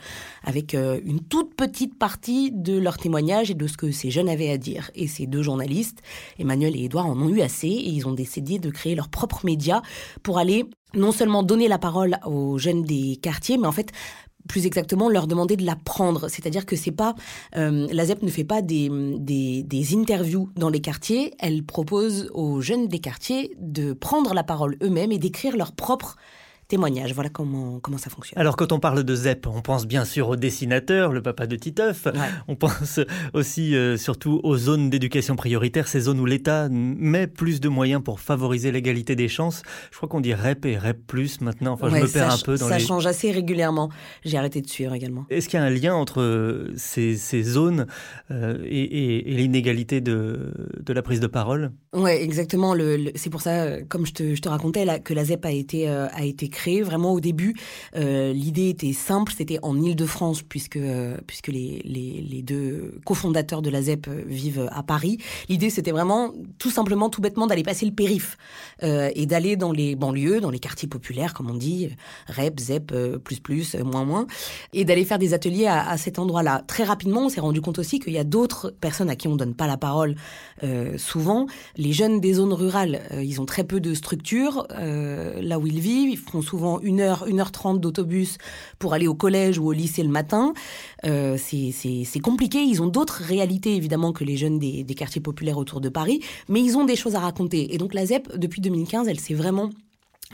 avec 0.44 0.74
une 0.74 1.20
toute 1.20 1.54
petite 1.54 1.98
partie 1.98 2.50
de 2.52 2.76
leur 2.76 2.98
témoignage 2.98 3.50
et 3.50 3.54
de 3.54 3.66
ce 3.66 3.76
que 3.76 3.90
ces 3.92 4.10
jeunes 4.10 4.28
avaient 4.28 4.50
à 4.50 4.58
dire. 4.58 4.90
Et 4.94 5.06
ces 5.06 5.26
deux 5.26 5.42
journalistes, 5.42 6.02
Emmanuel 6.38 6.76
et 6.76 6.84
Edouard, 6.84 7.06
en 7.06 7.20
ont 7.20 7.28
eu 7.28 7.40
assez 7.40 7.68
et 7.68 7.88
ils 7.88 8.06
ont 8.06 8.12
décidé 8.12 8.58
de 8.58 8.70
créer 8.70 8.94
leur 8.94 9.08
propre 9.08 9.44
média 9.44 9.82
pour 10.22 10.38
aller 10.38 10.64
non 10.94 11.12
seulement 11.12 11.42
donner 11.42 11.68
la 11.68 11.78
parole 11.78 12.18
aux 12.26 12.58
jeunes 12.58 12.82
des 12.82 13.16
quartiers, 13.16 13.56
mais 13.56 13.66
en 13.66 13.72
fait 13.72 13.92
plus 14.48 14.66
exactement 14.66 15.08
leur 15.08 15.26
demander 15.26 15.56
de 15.56 15.64
la 15.64 15.76
prendre. 15.76 16.28
C'est-à-dire 16.28 16.66
que 16.66 16.76
c'est 16.76 16.92
pas 16.92 17.14
euh, 17.56 17.86
la 17.92 18.04
ZEP 18.06 18.22
ne 18.22 18.30
fait 18.30 18.44
pas 18.44 18.62
des, 18.62 18.90
des, 19.18 19.62
des, 19.62 19.96
interviews 19.96 20.48
dans 20.56 20.70
les 20.70 20.80
quartiers, 20.80 21.34
elle 21.38 21.62
propose 21.62 22.30
aux 22.34 22.60
jeunes 22.60 22.88
des 22.88 22.98
quartiers 22.98 23.54
de 23.58 23.92
prendre 23.92 24.34
la 24.34 24.44
parole 24.44 24.76
eux-mêmes 24.82 25.12
et 25.12 25.18
d'écrire 25.18 25.56
leur 25.56 25.72
propre 25.72 26.16
témoignage. 26.72 27.12
Voilà 27.12 27.28
comment, 27.28 27.80
comment 27.80 27.98
ça 27.98 28.08
fonctionne. 28.08 28.40
Alors, 28.40 28.56
quand 28.56 28.72
on 28.72 28.80
parle 28.80 29.04
de 29.04 29.14
ZEP, 29.14 29.46
on 29.46 29.60
pense 29.60 29.86
bien 29.86 30.06
sûr 30.06 30.30
au 30.30 30.36
dessinateur, 30.36 31.12
le 31.12 31.20
papa 31.20 31.46
de 31.46 31.54
Titeuf. 31.54 32.06
Ouais. 32.06 32.12
On 32.48 32.56
pense 32.56 32.98
aussi 33.34 33.76
euh, 33.76 33.98
surtout 33.98 34.40
aux 34.42 34.56
zones 34.56 34.88
d'éducation 34.88 35.36
prioritaire, 35.36 35.86
ces 35.86 36.00
zones 36.00 36.18
où 36.18 36.24
l'État 36.24 36.68
met 36.70 37.26
plus 37.26 37.60
de 37.60 37.68
moyens 37.68 38.02
pour 38.02 38.20
favoriser 38.20 38.72
l'égalité 38.72 39.14
des 39.16 39.28
chances. 39.28 39.62
Je 39.90 39.98
crois 39.98 40.08
qu'on 40.08 40.22
dit 40.22 40.32
REP 40.32 40.64
et 40.64 40.78
REP 40.78 41.06
plus 41.06 41.42
maintenant. 41.42 41.74
Enfin, 41.74 41.90
ouais, 41.90 42.00
je 42.00 42.06
me 42.06 42.10
perds 42.10 42.32
ça, 42.32 42.36
un 42.36 42.42
peu 42.42 42.56
dans 42.56 42.68
Ça 42.68 42.78
les... 42.78 42.84
change 42.84 43.06
assez 43.06 43.30
régulièrement. 43.30 43.90
J'ai 44.24 44.38
arrêté 44.38 44.62
de 44.62 44.68
suivre 44.68 44.94
également. 44.94 45.26
Est-ce 45.28 45.50
qu'il 45.50 45.60
y 45.60 45.62
a 45.62 45.66
un 45.66 45.70
lien 45.70 45.94
entre 45.94 46.70
ces, 46.76 47.16
ces 47.16 47.42
zones 47.42 47.86
euh, 48.30 48.56
et, 48.64 48.80
et, 48.80 49.30
et 49.30 49.34
l'inégalité 49.34 50.00
de, 50.00 50.54
de 50.80 50.92
la 50.94 51.02
prise 51.02 51.20
de 51.20 51.26
parole? 51.26 51.72
Ouais, 51.94 52.22
exactement. 52.22 52.72
Le, 52.72 52.96
le, 52.96 53.12
c'est 53.16 53.28
pour 53.28 53.42
ça, 53.42 53.82
comme 53.82 54.06
je 54.06 54.14
te, 54.14 54.34
je 54.34 54.40
te 54.40 54.48
racontais, 54.48 54.86
là, 54.86 54.98
que 54.98 55.12
la 55.12 55.26
ZEP 55.26 55.44
a 55.44 55.50
été, 55.50 55.90
euh, 55.90 56.08
a 56.14 56.24
été 56.24 56.48
créée 56.48 56.80
Vraiment 56.80 57.12
au 57.12 57.20
début, 57.20 57.54
euh, 57.96 58.32
l'idée 58.32 58.70
était 58.70 58.94
simple, 58.94 59.30
c'était 59.36 59.58
en 59.62 59.78
Île-de-France 59.78 60.40
puisque 60.42 60.78
euh, 60.78 61.18
puisque 61.26 61.48
les, 61.48 61.82
les, 61.84 62.22
les 62.22 62.40
deux 62.40 62.98
cofondateurs 63.04 63.60
de 63.60 63.68
la 63.68 63.82
ZEP 63.82 64.08
vivent 64.26 64.70
à 64.72 64.82
Paris. 64.82 65.18
L'idée 65.50 65.68
c'était 65.68 65.90
vraiment 65.90 66.32
tout 66.58 66.70
simplement, 66.70 67.10
tout 67.10 67.20
bêtement, 67.20 67.46
d'aller 67.46 67.62
passer 67.62 67.84
le 67.84 67.92
périph 67.92 68.38
euh, 68.82 69.10
et 69.14 69.26
d'aller 69.26 69.56
dans 69.56 69.70
les 69.70 69.94
banlieues, 69.94 70.40
dans 70.40 70.50
les 70.50 70.60
quartiers 70.60 70.88
populaires, 70.88 71.34
comme 71.34 71.50
on 71.50 71.54
dit, 71.54 71.90
REP, 72.26 72.58
ZEP, 72.58 72.92
euh, 72.92 73.18
plus 73.18 73.38
plus, 73.38 73.74
moins 73.74 74.04
moins, 74.06 74.26
et 74.72 74.86
d'aller 74.86 75.04
faire 75.04 75.18
des 75.18 75.34
ateliers 75.34 75.66
à, 75.66 75.86
à 75.90 75.98
cet 75.98 76.18
endroit-là. 76.18 76.64
Très 76.66 76.84
rapidement, 76.84 77.26
on 77.26 77.28
s'est 77.28 77.42
rendu 77.42 77.60
compte 77.60 77.78
aussi 77.78 77.98
qu'il 78.00 78.14
y 78.14 78.18
a 78.18 78.24
d'autres 78.24 78.70
personnes 78.80 79.10
à 79.10 79.16
qui 79.16 79.28
on 79.28 79.36
donne 79.36 79.54
pas 79.54 79.66
la 79.66 79.76
parole 79.76 80.14
euh, 80.62 80.96
souvent. 80.96 81.46
Les 81.82 81.92
jeunes 81.92 82.20
des 82.20 82.34
zones 82.34 82.52
rurales, 82.52 83.00
ils 83.20 83.40
ont 83.40 83.44
très 83.44 83.64
peu 83.64 83.80
de 83.80 83.92
structures 83.92 84.68
là 84.70 85.58
où 85.58 85.66
ils 85.66 85.80
vivent, 85.80 86.10
ils 86.10 86.16
font 86.16 86.40
souvent 86.40 86.78
une 86.80 87.00
heure, 87.00 87.26
une 87.26 87.40
heure 87.40 87.50
trente 87.50 87.80
d'autobus 87.80 88.38
pour 88.78 88.94
aller 88.94 89.08
au 89.08 89.14
collège 89.14 89.58
ou 89.58 89.66
au 89.66 89.72
lycée 89.72 90.04
le 90.04 90.08
matin. 90.08 90.54
Euh, 91.04 91.36
c'est 91.38 92.20
compliqué. 92.20 92.62
Ils 92.62 92.82
ont 92.82 92.86
d'autres 92.86 93.22
réalités, 93.22 93.74
évidemment, 93.74 94.12
que 94.12 94.22
les 94.22 94.36
jeunes 94.36 94.58
des, 94.58 94.84
des 94.84 94.94
quartiers 94.94 95.20
populaires 95.20 95.58
autour 95.58 95.80
de 95.80 95.88
Paris, 95.88 96.20
mais 96.48 96.60
ils 96.60 96.76
ont 96.76 96.84
des 96.84 96.96
choses 96.96 97.16
à 97.16 97.20
raconter. 97.20 97.74
Et 97.74 97.78
donc 97.78 97.94
la 97.94 98.06
ZEP, 98.06 98.36
depuis 98.36 98.60
2015, 98.60 99.08
elle 99.08 99.18
s'est 99.18 99.34
vraiment 99.34 99.70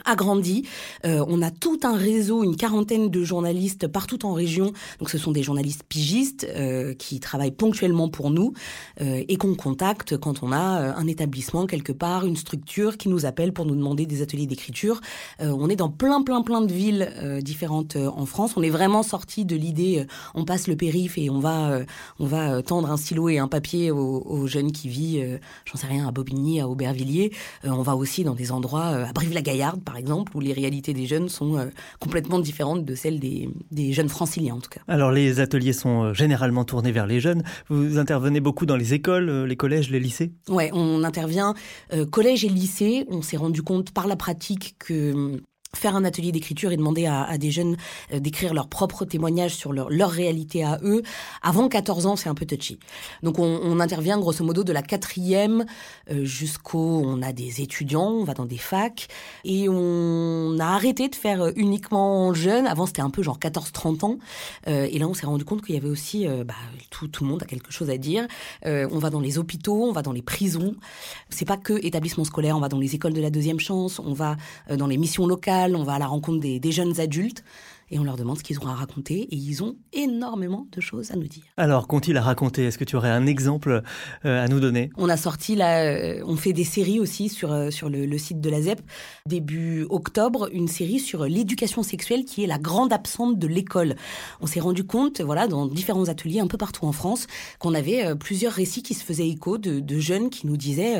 agrandi. 0.05 0.67
Euh, 1.05 1.23
on 1.27 1.41
a 1.41 1.51
tout 1.51 1.79
un 1.83 1.95
réseau, 1.95 2.43
une 2.43 2.55
quarantaine 2.55 3.09
de 3.09 3.23
journalistes 3.23 3.87
partout 3.87 4.25
en 4.25 4.33
région. 4.33 4.73
Donc 4.99 5.09
ce 5.09 5.17
sont 5.17 5.31
des 5.31 5.43
journalistes 5.43 5.83
pigistes 5.87 6.47
euh, 6.49 6.93
qui 6.93 7.19
travaillent 7.19 7.51
ponctuellement 7.51 8.09
pour 8.09 8.31
nous 8.31 8.53
euh, 9.01 9.23
et 9.27 9.37
qu'on 9.37 9.55
contacte 9.55 10.17
quand 10.17 10.43
on 10.43 10.51
a 10.51 10.57
un 10.59 11.07
établissement 11.07 11.65
quelque 11.65 11.91
part, 11.91 12.25
une 12.25 12.35
structure 12.35 12.97
qui 12.97 13.09
nous 13.09 13.25
appelle 13.25 13.53
pour 13.53 13.65
nous 13.65 13.75
demander 13.75 14.05
des 14.05 14.21
ateliers 14.21 14.47
d'écriture. 14.47 15.01
on 15.39 15.69
est 15.69 15.75
dans 15.75 15.89
plein 15.89 16.21
plein 16.21 16.41
plein 16.41 16.61
de 16.61 16.71
villes 16.71 17.41
différentes 17.41 17.95
en 17.95 18.25
France. 18.25 18.53
On 18.55 18.63
est 18.63 18.69
vraiment 18.69 19.03
sorti 19.03 19.45
de 19.45 19.55
l'idée 19.55 20.05
on 20.35 20.45
passe 20.45 20.67
le 20.67 20.75
périph 20.75 21.17
et 21.17 21.29
on 21.29 21.39
va 21.39 21.79
on 22.19 22.25
va 22.25 22.61
tendre 22.61 22.91
un 22.91 22.97
stylo 22.97 23.29
et 23.29 23.37
un 23.37 23.47
papier 23.47 23.91
aux, 23.91 24.23
aux 24.25 24.47
jeunes 24.47 24.71
qui 24.71 24.89
vivent, 24.89 25.39
j'en 25.65 25.77
sais 25.77 25.87
rien, 25.87 26.07
à 26.07 26.11
Bobigny, 26.11 26.61
à 26.61 26.67
Aubervilliers. 26.67 27.31
on 27.63 27.81
va 27.81 27.95
aussi 27.95 28.23
dans 28.23 28.35
des 28.35 28.51
endroits 28.51 28.87
à 28.87 29.13
Brive-la-Gaillarde 29.13 29.81
par 29.89 29.97
exemple, 29.97 30.37
où 30.37 30.39
les 30.39 30.53
réalités 30.53 30.93
des 30.93 31.07
jeunes 31.07 31.29
sont 31.29 31.57
euh, 31.57 31.65
complètement 31.99 32.37
différentes 32.37 32.85
de 32.85 32.93
celles 32.93 33.19
des, 33.19 33.49
des, 33.71 33.91
jeunes 33.91 34.07
franciliens, 34.07 34.53
en 34.53 34.59
tout 34.59 34.69
cas. 34.69 34.81
Alors, 34.87 35.11
les 35.11 35.39
ateliers 35.39 35.73
sont 35.73 36.03
euh, 36.03 36.13
généralement 36.13 36.63
tournés 36.63 36.91
vers 36.91 37.07
les 37.07 37.19
jeunes. 37.19 37.41
Vous 37.69 37.97
intervenez 37.97 38.39
beaucoup 38.39 38.67
dans 38.67 38.75
les 38.75 38.93
écoles, 38.93 39.29
euh, 39.29 39.47
les 39.47 39.55
collèges, 39.55 39.89
les 39.89 39.99
lycées? 39.99 40.31
Ouais, 40.47 40.69
on 40.73 41.03
intervient 41.03 41.55
euh, 41.91 42.05
collège 42.05 42.45
et 42.45 42.49
lycée. 42.49 43.07
On 43.09 43.23
s'est 43.23 43.37
rendu 43.37 43.63
compte 43.63 43.89
par 43.89 44.05
la 44.05 44.15
pratique 44.15 44.75
que 44.77 45.41
faire 45.75 45.95
un 45.95 46.03
atelier 46.03 46.31
d'écriture 46.31 46.71
et 46.71 46.77
demander 46.77 47.05
à, 47.05 47.23
à 47.23 47.37
des 47.37 47.51
jeunes 47.51 47.77
euh, 48.11 48.19
d'écrire 48.19 48.53
leur 48.53 48.67
propre 48.67 49.05
témoignage 49.05 49.55
sur 49.55 49.71
leur, 49.71 49.89
leur 49.89 50.09
réalité 50.09 50.63
à 50.63 50.79
eux, 50.83 51.03
avant 51.43 51.69
14 51.69 52.07
ans, 52.07 52.15
c'est 52.15 52.29
un 52.29 52.33
peu 52.33 52.45
touchy. 52.45 52.79
Donc 53.21 53.37
on, 53.37 53.59
on, 53.63 53.79
intervient 53.79 54.17
grosso 54.17 54.43
modo 54.43 54.63
de 54.63 54.73
la 54.73 54.81
quatrième 54.81 55.65
euh, 56.11 56.25
jusqu'au... 56.25 57.03
On 57.05 57.21
a 57.21 57.33
des 57.33 57.61
étudiants, 57.61 58.09
on 58.09 58.23
va 58.23 58.33
dans 58.33 58.45
des 58.45 58.57
facs, 58.57 59.07
et 59.45 59.69
on 59.69 60.57
a 60.59 60.65
arrêté 60.65 61.07
de 61.07 61.15
faire 61.15 61.51
uniquement 61.55 62.33
jeunes. 62.33 62.67
Avant, 62.67 62.85
c'était 62.85 63.01
un 63.01 63.09
peu 63.09 63.23
genre 63.23 63.37
14-30 63.37 64.05
ans. 64.05 64.17
Euh, 64.67 64.87
et 64.91 64.97
là, 64.99 65.07
on 65.07 65.13
s'est 65.13 65.27
rendu 65.27 65.45
compte 65.45 65.63
qu'il 65.63 65.75
y 65.75 65.77
avait 65.77 65.87
aussi... 65.87 66.25
bah, 66.27 66.55
tout, 66.89 67.07
tout 67.07 67.23
le 67.23 67.29
monde 67.29 67.43
a 67.43 67.45
quelque 67.45 67.71
chose 67.71 67.89
à 67.89 67.97
dire. 67.97 68.27
on 68.65 68.99
va 68.99 69.09
dans 69.09 69.19
les 69.19 69.37
hôpitaux, 69.37 69.85
on 69.85 69.91
va 69.91 70.01
dans 70.01 70.11
les 70.11 70.21
prisons. 70.21 70.75
C'est 71.29 71.45
pas 71.45 71.57
que 71.57 71.73
établissements 71.85 72.23
scolaires, 72.23 72.57
on 72.57 72.59
va 72.59 72.69
dans 72.69 72.79
les 72.79 72.95
écoles 72.95 73.13
de 73.13 73.21
la 73.21 73.29
deuxième 73.29 73.59
chance, 73.59 73.99
on 73.99 74.13
va 74.13 74.35
dans 74.69 74.87
les 74.87 74.97
missions 74.97 75.27
locales, 75.27 75.58
on 75.75 75.83
va 75.83 75.93
à 75.93 75.99
la 75.99 76.07
rencontre 76.07 76.39
des, 76.39 76.59
des 76.59 76.71
jeunes 76.71 76.99
adultes 76.99 77.43
et 77.91 77.99
on 77.99 78.03
leur 78.03 78.15
demande 78.15 78.37
ce 78.37 78.43
qu'ils 78.43 78.59
ont 78.59 78.67
à 78.67 78.73
raconter 78.73 79.21
et 79.21 79.35
ils 79.35 79.63
ont 79.63 79.75
énormément 79.93 80.67
de 80.71 80.81
choses 80.81 81.11
à 81.11 81.15
nous 81.15 81.27
dire. 81.27 81.43
Alors, 81.57 81.87
qu'ont-ils 81.87 82.15
à 82.17 82.21
raconter? 82.21 82.65
Est-ce 82.65 82.77
que 82.77 82.83
tu 82.83 82.95
aurais 82.95 83.09
un 83.09 83.25
exemple 83.25 83.81
euh, 84.25 84.43
à 84.43 84.47
nous 84.47 84.59
donner? 84.59 84.89
On 84.97 85.09
a 85.09 85.17
sorti 85.17 85.55
là, 85.55 85.83
euh, 85.83 86.21
on 86.25 86.35
fait 86.35 86.53
des 86.53 86.63
séries 86.63 86.99
aussi 86.99 87.29
sur, 87.29 87.51
euh, 87.51 87.71
sur 87.71 87.89
le, 87.89 88.05
le, 88.05 88.17
site 88.17 88.41
de 88.41 88.49
la 88.49 88.61
ZEP, 88.61 88.81
début 89.25 89.85
octobre, 89.89 90.49
une 90.53 90.67
série 90.67 90.99
sur 90.99 91.25
l'éducation 91.25 91.83
sexuelle 91.83 92.25
qui 92.25 92.43
est 92.43 92.47
la 92.47 92.59
grande 92.59 92.93
absente 92.93 93.39
de 93.39 93.47
l'école. 93.47 93.95
On 94.41 94.47
s'est 94.47 94.59
rendu 94.59 94.83
compte, 94.83 95.21
voilà, 95.21 95.47
dans 95.47 95.65
différents 95.65 96.09
ateliers 96.09 96.39
un 96.39 96.47
peu 96.47 96.57
partout 96.57 96.85
en 96.85 96.91
France, 96.91 97.27
qu'on 97.59 97.73
avait 97.73 98.15
plusieurs 98.15 98.53
récits 98.53 98.83
qui 98.83 98.93
se 98.93 99.03
faisaient 99.03 99.27
écho 99.27 99.57
de, 99.57 99.79
de 99.79 99.99
jeunes 99.99 100.29
qui 100.29 100.47
nous 100.47 100.57
disaient 100.57 100.99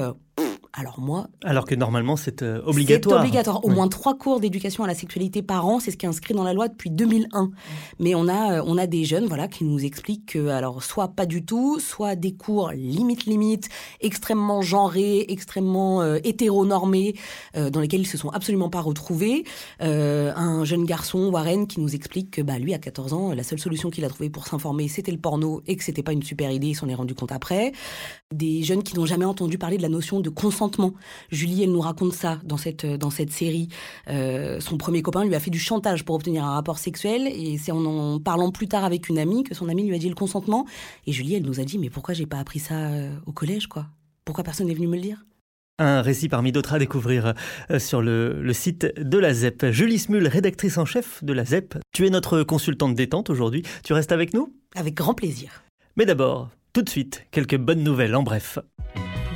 alors 0.74 1.00
moi... 1.00 1.28
Alors 1.44 1.66
que 1.66 1.74
normalement 1.74 2.16
c'est 2.16 2.44
euh, 2.44 2.62
obligatoire. 2.66 3.22
C'est 3.22 3.28
obligatoire. 3.28 3.66
Au 3.66 3.70
moins 3.70 3.88
trois 3.88 4.18
cours 4.18 4.40
d'éducation 4.40 4.84
à 4.84 4.88
la 4.88 4.94
sexualité 4.94 5.42
par 5.42 5.66
an, 5.68 5.80
c'est 5.80 5.92
ce 5.92 5.98
qui 5.98 6.06
est 6.06 6.10
inscrit 6.10 6.34
dans 6.34 6.44
la 6.44 6.54
loi 6.54 6.68
depuis 6.68 6.92
2001. 6.92 7.50
Mais 8.00 8.14
on 8.14 8.28
a, 8.28 8.58
euh, 8.58 8.64
on 8.66 8.78
a 8.78 8.86
des 8.86 9.04
jeunes 9.04 9.26
voilà, 9.26 9.48
qui 9.48 9.64
nous 9.64 9.84
expliquent 9.84 10.34
que, 10.34 10.48
alors, 10.50 10.84
soit 10.84 11.10
pas 11.10 11.26
du 11.26 11.44
tout, 11.44 11.80
soit 11.80 12.16
des 12.16 12.34
cours 12.34 12.72
limite 12.72 13.26
limite, 13.26 13.70
extrêmement 14.00 14.62
genrés, 14.62 15.26
extrêmement 15.30 16.02
euh, 16.02 16.20
hétéronormés, 16.24 17.16
dans 17.56 17.80
lesquels 17.80 18.02
ils 18.02 18.08
se 18.08 18.18
sont 18.18 18.30
absolument 18.30 18.70
pas 18.70 18.82
retrouvés. 18.82 19.44
un 19.80 20.64
jeune 20.66 20.86
garçon, 20.86 21.30
Warren, 21.30 21.68
qui 21.68 21.80
nous 21.80 21.96
explique 21.96 22.32
que 22.32 22.42
bah, 22.42 22.60
lui, 22.60 22.74
à 22.74 22.80
14 22.80 23.14
ans, 23.14 23.34
la 23.34 23.44
seule 23.44 23.60
solution 23.60 23.90
qu'il 23.90 24.06
a 24.06 24.10
trouvée 24.10 24.30
pour 24.30 24.48
s'informer, 24.48 24.88
c'était 24.88 25.12
le 25.12 25.18
porno 25.18 25.62
et 25.68 25.76
que 25.76 25.84
c'était 25.84 26.04
pas 26.04 26.14
une 26.14 26.24
super 26.24 26.52
idée, 26.52 26.68
il 26.68 26.76
s'en 26.76 26.88
est 26.88 26.96
rendu 26.96 27.16
compte 27.16 27.32
après. 27.32 27.72
Des 28.34 28.62
jeunes 28.64 28.84
qui 28.84 28.96
n'ont 28.96 29.06
jamais 29.06 29.26
entendu 29.26 29.58
parler 29.58 29.78
de 29.78 29.82
la 29.82 29.90
notion 29.90 30.20
de 30.20 30.30
consentement 30.30 30.59
Julie, 31.32 31.64
elle 31.64 31.72
nous 31.72 31.82
raconte 31.82 32.14
ça 32.14 32.40
dans 32.44 32.58
cette, 32.58 32.86
dans 32.86 33.10
cette 33.10 33.32
série. 33.32 33.70
Euh, 34.10 34.60
son 34.60 34.78
premier 34.78 35.02
copain 35.02 35.26
lui 35.26 35.36
a 35.36 35.40
fait 35.40 35.52
du 35.52 35.60
chantage 35.60 36.04
pour 36.04 36.16
obtenir 36.16 36.44
un 36.44 36.54
rapport 36.54 36.78
sexuel 36.78 37.28
et 37.28 37.58
c'est 37.58 37.72
en 37.72 37.86
en 37.86 38.20
parlant 38.20 38.52
plus 38.52 38.68
tard 38.68 38.84
avec 38.84 39.10
une 39.10 39.18
amie 39.18 39.44
que 39.44 39.56
son 39.56 39.70
amie 39.70 39.86
lui 39.86 39.96
a 39.96 40.00
dit 40.00 40.10
le 40.10 40.16
consentement. 40.16 40.66
Et 41.08 41.12
Julie, 41.12 41.36
elle 41.36 41.44
nous 41.44 41.60
a 41.60 41.64
dit 41.64 41.78
mais 41.78 41.90
pourquoi 41.90 42.14
j'ai 42.14 42.26
pas 42.26 42.40
appris 42.40 42.60
ça 42.60 42.76
euh, 42.76 43.12
au 43.26 43.32
collège 43.32 43.68
quoi? 43.68 43.88
Pourquoi 44.26 44.44
personne 44.44 44.68
n'est 44.68 44.74
venu 44.74 44.88
me 44.88 44.96
le 44.96 45.02
dire? 45.02 45.26
Un 45.80 46.02
récit 46.02 46.28
parmi 46.28 46.52
d'autres 46.52 46.74
à 46.74 46.80
découvrir 46.80 47.34
euh, 47.72 47.80
sur 47.80 48.02
le, 48.02 48.42
le, 48.42 48.54
site 48.54 48.86
de 49.00 49.18
la 49.18 49.34
ZEP. 49.34 49.68
Julie 49.72 49.98
Smul, 49.98 50.28
rédactrice 50.28 50.78
en 50.78 50.86
chef 50.86 51.24
de 51.24 51.32
la 51.32 51.46
ZEP. 51.46 51.78
Tu 51.94 52.06
es 52.06 52.10
notre 52.10 52.44
consultante 52.44 52.96
détente 52.96 53.30
aujourd'hui. 53.30 53.64
Tu 53.84 53.94
restes 53.94 54.12
avec 54.12 54.34
nous? 54.34 54.54
Avec 54.76 54.94
grand 54.94 55.14
plaisir. 55.14 55.64
Mais 55.96 56.06
d'abord, 56.06 56.50
tout 56.74 56.82
de 56.82 56.90
suite, 56.90 57.26
quelques 57.32 57.58
bonnes 57.58 57.84
nouvelles 57.84 58.16
en 58.16 58.24
bref 58.24 58.60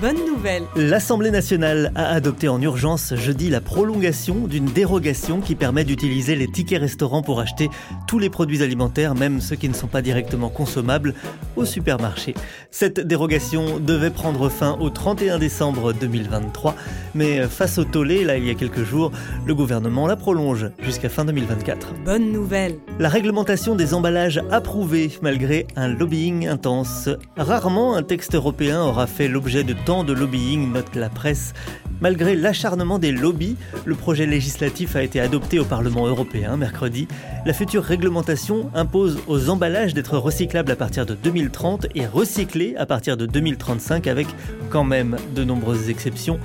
bonne 0.03 0.25
nouvelle. 0.25 0.63
L'Assemblée 0.75 1.31
nationale 1.31 1.93
a 1.95 2.09
adopté 2.09 2.49
en 2.49 2.61
urgence 2.61 3.15
jeudi 3.15 3.49
la 3.49 3.61
prolongation 3.61 4.47
d'une 4.47 4.65
dérogation 4.65 5.39
qui 5.39 5.55
permet 5.55 5.85
d'utiliser 5.85 6.35
les 6.35 6.51
tickets 6.51 6.81
restaurants 6.81 7.21
pour 7.21 7.39
acheter 7.39 7.69
tous 8.05 8.19
les 8.19 8.29
produits 8.29 8.63
alimentaires, 8.63 9.15
même 9.15 9.39
ceux 9.39 9.55
qui 9.55 9.69
ne 9.69 9.73
sont 9.73 9.87
pas 9.87 10.01
directement 10.01 10.49
consommables, 10.49 11.13
au 11.55 11.63
supermarché. 11.63 12.33
Cette 12.69 12.99
dérogation 12.99 13.79
devait 13.79 14.09
prendre 14.09 14.49
fin 14.49 14.77
au 14.81 14.89
31 14.89 15.39
décembre 15.39 15.93
2023, 15.93 16.75
mais 17.15 17.47
face 17.47 17.77
au 17.77 17.85
tollé, 17.85 18.25
là 18.25 18.35
il 18.35 18.45
y 18.45 18.49
a 18.49 18.55
quelques 18.55 18.83
jours, 18.83 19.09
le 19.45 19.55
gouvernement 19.55 20.05
la 20.05 20.17
prolonge 20.17 20.69
jusqu'à 20.81 21.07
fin 21.07 21.23
2024. 21.23 21.93
Bonne 22.03 22.29
nouvelle. 22.33 22.75
La 22.99 23.07
réglementation 23.07 23.75
des 23.75 23.93
emballages 23.93 24.41
approuvée 24.51 25.17
malgré 25.21 25.65
un 25.77 25.87
lobbying 25.87 26.45
intense. 26.49 27.07
Rarement 27.37 27.95
un 27.95 28.03
texte 28.03 28.35
européen 28.35 28.81
aura 28.81 29.07
fait 29.07 29.29
l'objet 29.29 29.63
de 29.63 29.71
tant 29.71 29.92
de 30.01 30.13
lobbying, 30.13 30.71
note 30.71 30.95
la 30.95 31.09
presse. 31.09 31.53
Malgré 32.01 32.35
l'acharnement 32.35 32.97
des 32.97 33.11
lobbies, 33.11 33.55
le 33.85 33.93
projet 33.93 34.25
législatif 34.25 34.95
a 34.95 35.03
été 35.03 35.19
adopté 35.19 35.59
au 35.59 35.65
Parlement 35.65 36.07
européen 36.07 36.57
mercredi. 36.57 37.07
La 37.45 37.53
future 37.53 37.83
réglementation 37.83 38.71
impose 38.73 39.19
aux 39.27 39.49
emballages 39.49 39.93
d'être 39.93 40.17
recyclables 40.17 40.71
à 40.71 40.75
partir 40.75 41.05
de 41.05 41.13
2030 41.13 41.85
et 41.93 42.07
recyclés 42.07 42.75
à 42.77 42.87
partir 42.87 43.17
de 43.17 43.27
2035 43.27 44.07
avec 44.07 44.27
quand 44.71 44.83
même 44.83 45.15
de 45.35 45.43
nombreuses 45.43 45.89
exceptions. 45.89 46.39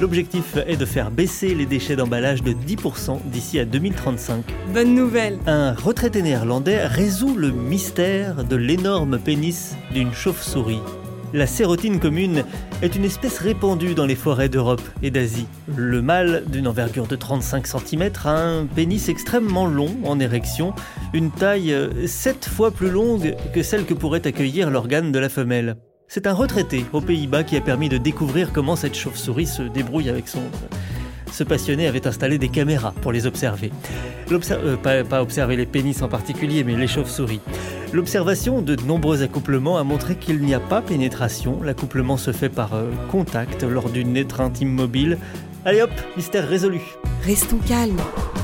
L'objectif 0.00 0.56
est 0.66 0.76
de 0.76 0.86
faire 0.86 1.10
baisser 1.10 1.54
les 1.54 1.66
déchets 1.66 1.96
d'emballage 1.96 2.42
de 2.42 2.52
10% 2.52 3.18
d'ici 3.26 3.58
à 3.58 3.66
2035. 3.66 4.44
Bonne 4.72 4.94
nouvelle 4.94 5.38
Un 5.46 5.74
retraité 5.74 6.22
néerlandais 6.22 6.86
résout 6.86 7.36
le 7.36 7.50
mystère 7.50 8.44
de 8.44 8.56
l'énorme 8.56 9.18
pénis 9.18 9.76
d'une 9.92 10.12
chauve-souris. 10.12 10.80
La 11.34 11.48
sérotine 11.48 11.98
commune 11.98 12.44
est 12.80 12.94
une 12.94 13.04
espèce 13.04 13.38
répandue 13.38 13.96
dans 13.96 14.06
les 14.06 14.14
forêts 14.14 14.48
d'Europe 14.48 14.88
et 15.02 15.10
d'Asie. 15.10 15.48
Le 15.76 16.00
mâle, 16.00 16.44
d'une 16.46 16.68
envergure 16.68 17.08
de 17.08 17.16
35 17.16 17.66
cm, 17.66 18.10
a 18.24 18.30
un 18.30 18.66
pénis 18.66 19.08
extrêmement 19.08 19.66
long 19.66 19.96
en 20.04 20.20
érection, 20.20 20.74
une 21.12 21.32
taille 21.32 21.76
7 22.06 22.44
fois 22.44 22.70
plus 22.70 22.88
longue 22.88 23.34
que 23.52 23.64
celle 23.64 23.84
que 23.84 23.94
pourrait 23.94 24.24
accueillir 24.28 24.70
l'organe 24.70 25.10
de 25.10 25.18
la 25.18 25.28
femelle. 25.28 25.74
C'est 26.06 26.28
un 26.28 26.34
retraité 26.34 26.84
aux 26.92 27.00
Pays-Bas 27.00 27.42
qui 27.42 27.56
a 27.56 27.60
permis 27.60 27.88
de 27.88 27.98
découvrir 27.98 28.52
comment 28.52 28.76
cette 28.76 28.94
chauve-souris 28.94 29.46
se 29.46 29.62
débrouille 29.62 30.10
avec 30.10 30.28
son 30.28 30.42
ce 31.34 31.42
passionné 31.42 31.88
avait 31.88 32.06
installé 32.06 32.38
des 32.38 32.48
caméras 32.48 32.94
pour 33.02 33.10
les 33.10 33.26
observer. 33.26 33.72
Euh, 34.30 34.76
pas, 34.76 35.20
observer 35.20 35.56
les 35.56 35.66
pénis 35.66 36.00
en 36.00 36.08
particulier, 36.08 36.62
mais 36.62 36.76
les 36.76 36.86
chauves-souris. 36.86 37.40
L'observation 37.94 38.60
de 38.60 38.74
nombreux 38.74 39.22
accouplements 39.22 39.78
a 39.78 39.84
montré 39.84 40.16
qu'il 40.16 40.40
n'y 40.40 40.52
a 40.52 40.58
pas 40.58 40.82
pénétration. 40.82 41.62
L'accouplement 41.62 42.16
se 42.16 42.32
fait 42.32 42.48
par 42.48 42.74
euh, 42.74 42.90
contact 43.08 43.62
lors 43.62 43.88
d'une 43.88 44.16
étreinte 44.16 44.60
immobile. 44.60 45.16
Allez 45.64 45.80
hop, 45.80 45.92
mystère 46.16 46.48
résolu. 46.48 46.80
Restons 47.22 47.58
calmes. 47.58 48.00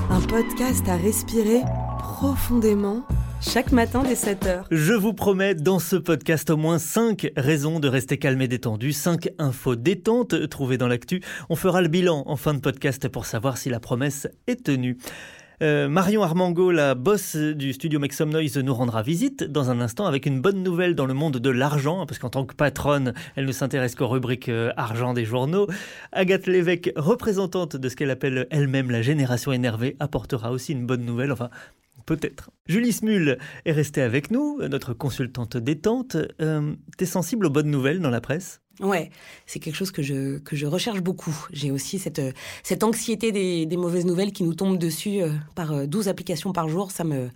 Un 0.08 0.20
podcast 0.20 0.88
à 0.88 0.94
respirer 0.94 1.62
profondément 1.98 3.02
chaque 3.40 3.72
matin 3.72 4.04
dès 4.04 4.14
7h. 4.14 4.66
Je 4.70 4.92
vous 4.92 5.14
promets 5.14 5.56
dans 5.56 5.80
ce 5.80 5.96
podcast 5.96 6.50
au 6.50 6.56
moins 6.56 6.78
5 6.78 7.32
raisons 7.36 7.80
de 7.80 7.88
rester 7.88 8.18
calme 8.18 8.42
et 8.42 8.48
détendu, 8.48 8.92
5 8.92 9.30
infos 9.40 9.74
détentes 9.74 10.48
trouvées 10.48 10.78
dans 10.78 10.86
l'actu. 10.86 11.22
On 11.48 11.56
fera 11.56 11.82
le 11.82 11.88
bilan 11.88 12.22
en 12.26 12.36
fin 12.36 12.54
de 12.54 12.60
podcast 12.60 13.08
pour 13.08 13.26
savoir 13.26 13.58
si 13.58 13.68
la 13.68 13.80
promesse 13.80 14.28
est 14.46 14.62
tenue. 14.64 14.96
Euh, 15.62 15.88
Marion 15.88 16.22
Armango, 16.22 16.70
la 16.70 16.94
boss 16.94 17.36
du 17.36 17.74
studio 17.74 18.00
Make 18.00 18.14
Some 18.14 18.30
Noise, 18.30 18.56
nous 18.56 18.72
rendra 18.72 19.02
visite 19.02 19.44
dans 19.44 19.70
un 19.70 19.82
instant 19.82 20.06
avec 20.06 20.24
une 20.24 20.40
bonne 20.40 20.62
nouvelle 20.62 20.94
dans 20.94 21.04
le 21.04 21.12
monde 21.12 21.36
de 21.36 21.50
l'argent, 21.50 22.06
parce 22.06 22.18
qu'en 22.18 22.30
tant 22.30 22.46
que 22.46 22.54
patronne, 22.54 23.12
elle 23.36 23.44
ne 23.44 23.52
s'intéresse 23.52 23.94
qu'aux 23.94 24.08
rubriques 24.08 24.48
euh, 24.48 24.72
argent 24.78 25.12
des 25.12 25.26
journaux. 25.26 25.66
Agathe 26.12 26.46
Lévesque, 26.46 26.90
représentante 26.96 27.76
de 27.76 27.88
ce 27.90 27.96
qu'elle 27.96 28.10
appelle 28.10 28.46
elle-même 28.50 28.90
la 28.90 29.02
génération 29.02 29.52
énervée, 29.52 29.96
apportera 30.00 30.50
aussi 30.50 30.72
une 30.72 30.86
bonne 30.86 31.04
nouvelle. 31.04 31.34
Peut-être. 32.10 32.50
Julie 32.66 32.90
Smul 32.90 33.38
est 33.64 33.70
restée 33.70 34.02
avec 34.02 34.32
nous, 34.32 34.58
notre 34.68 34.94
consultante 34.94 35.56
détente. 35.56 36.16
Euh, 36.40 36.74
T'es 36.96 37.06
sensible 37.06 37.46
aux 37.46 37.50
bonnes 37.50 37.70
nouvelles 37.70 38.00
dans 38.00 38.10
la 38.10 38.20
presse? 38.20 38.60
Ouais, 38.80 39.10
c'est 39.46 39.60
quelque 39.60 39.76
chose 39.76 39.92
que 39.92 40.02
je, 40.02 40.38
que 40.38 40.56
je 40.56 40.66
recherche 40.66 41.02
beaucoup. 41.02 41.46
J'ai 41.52 41.70
aussi 41.70 42.00
cette, 42.00 42.20
cette 42.64 42.82
anxiété 42.82 43.30
des, 43.30 43.64
des, 43.64 43.76
mauvaises 43.76 44.06
nouvelles 44.06 44.32
qui 44.32 44.42
nous 44.42 44.54
tombent 44.54 44.76
dessus 44.76 45.22
euh, 45.22 45.30
par 45.54 45.86
12 45.86 46.08
euh, 46.08 46.10
applications 46.10 46.52
par 46.52 46.68
jour. 46.68 46.90
Ça 46.90 47.04
me, 47.04 47.28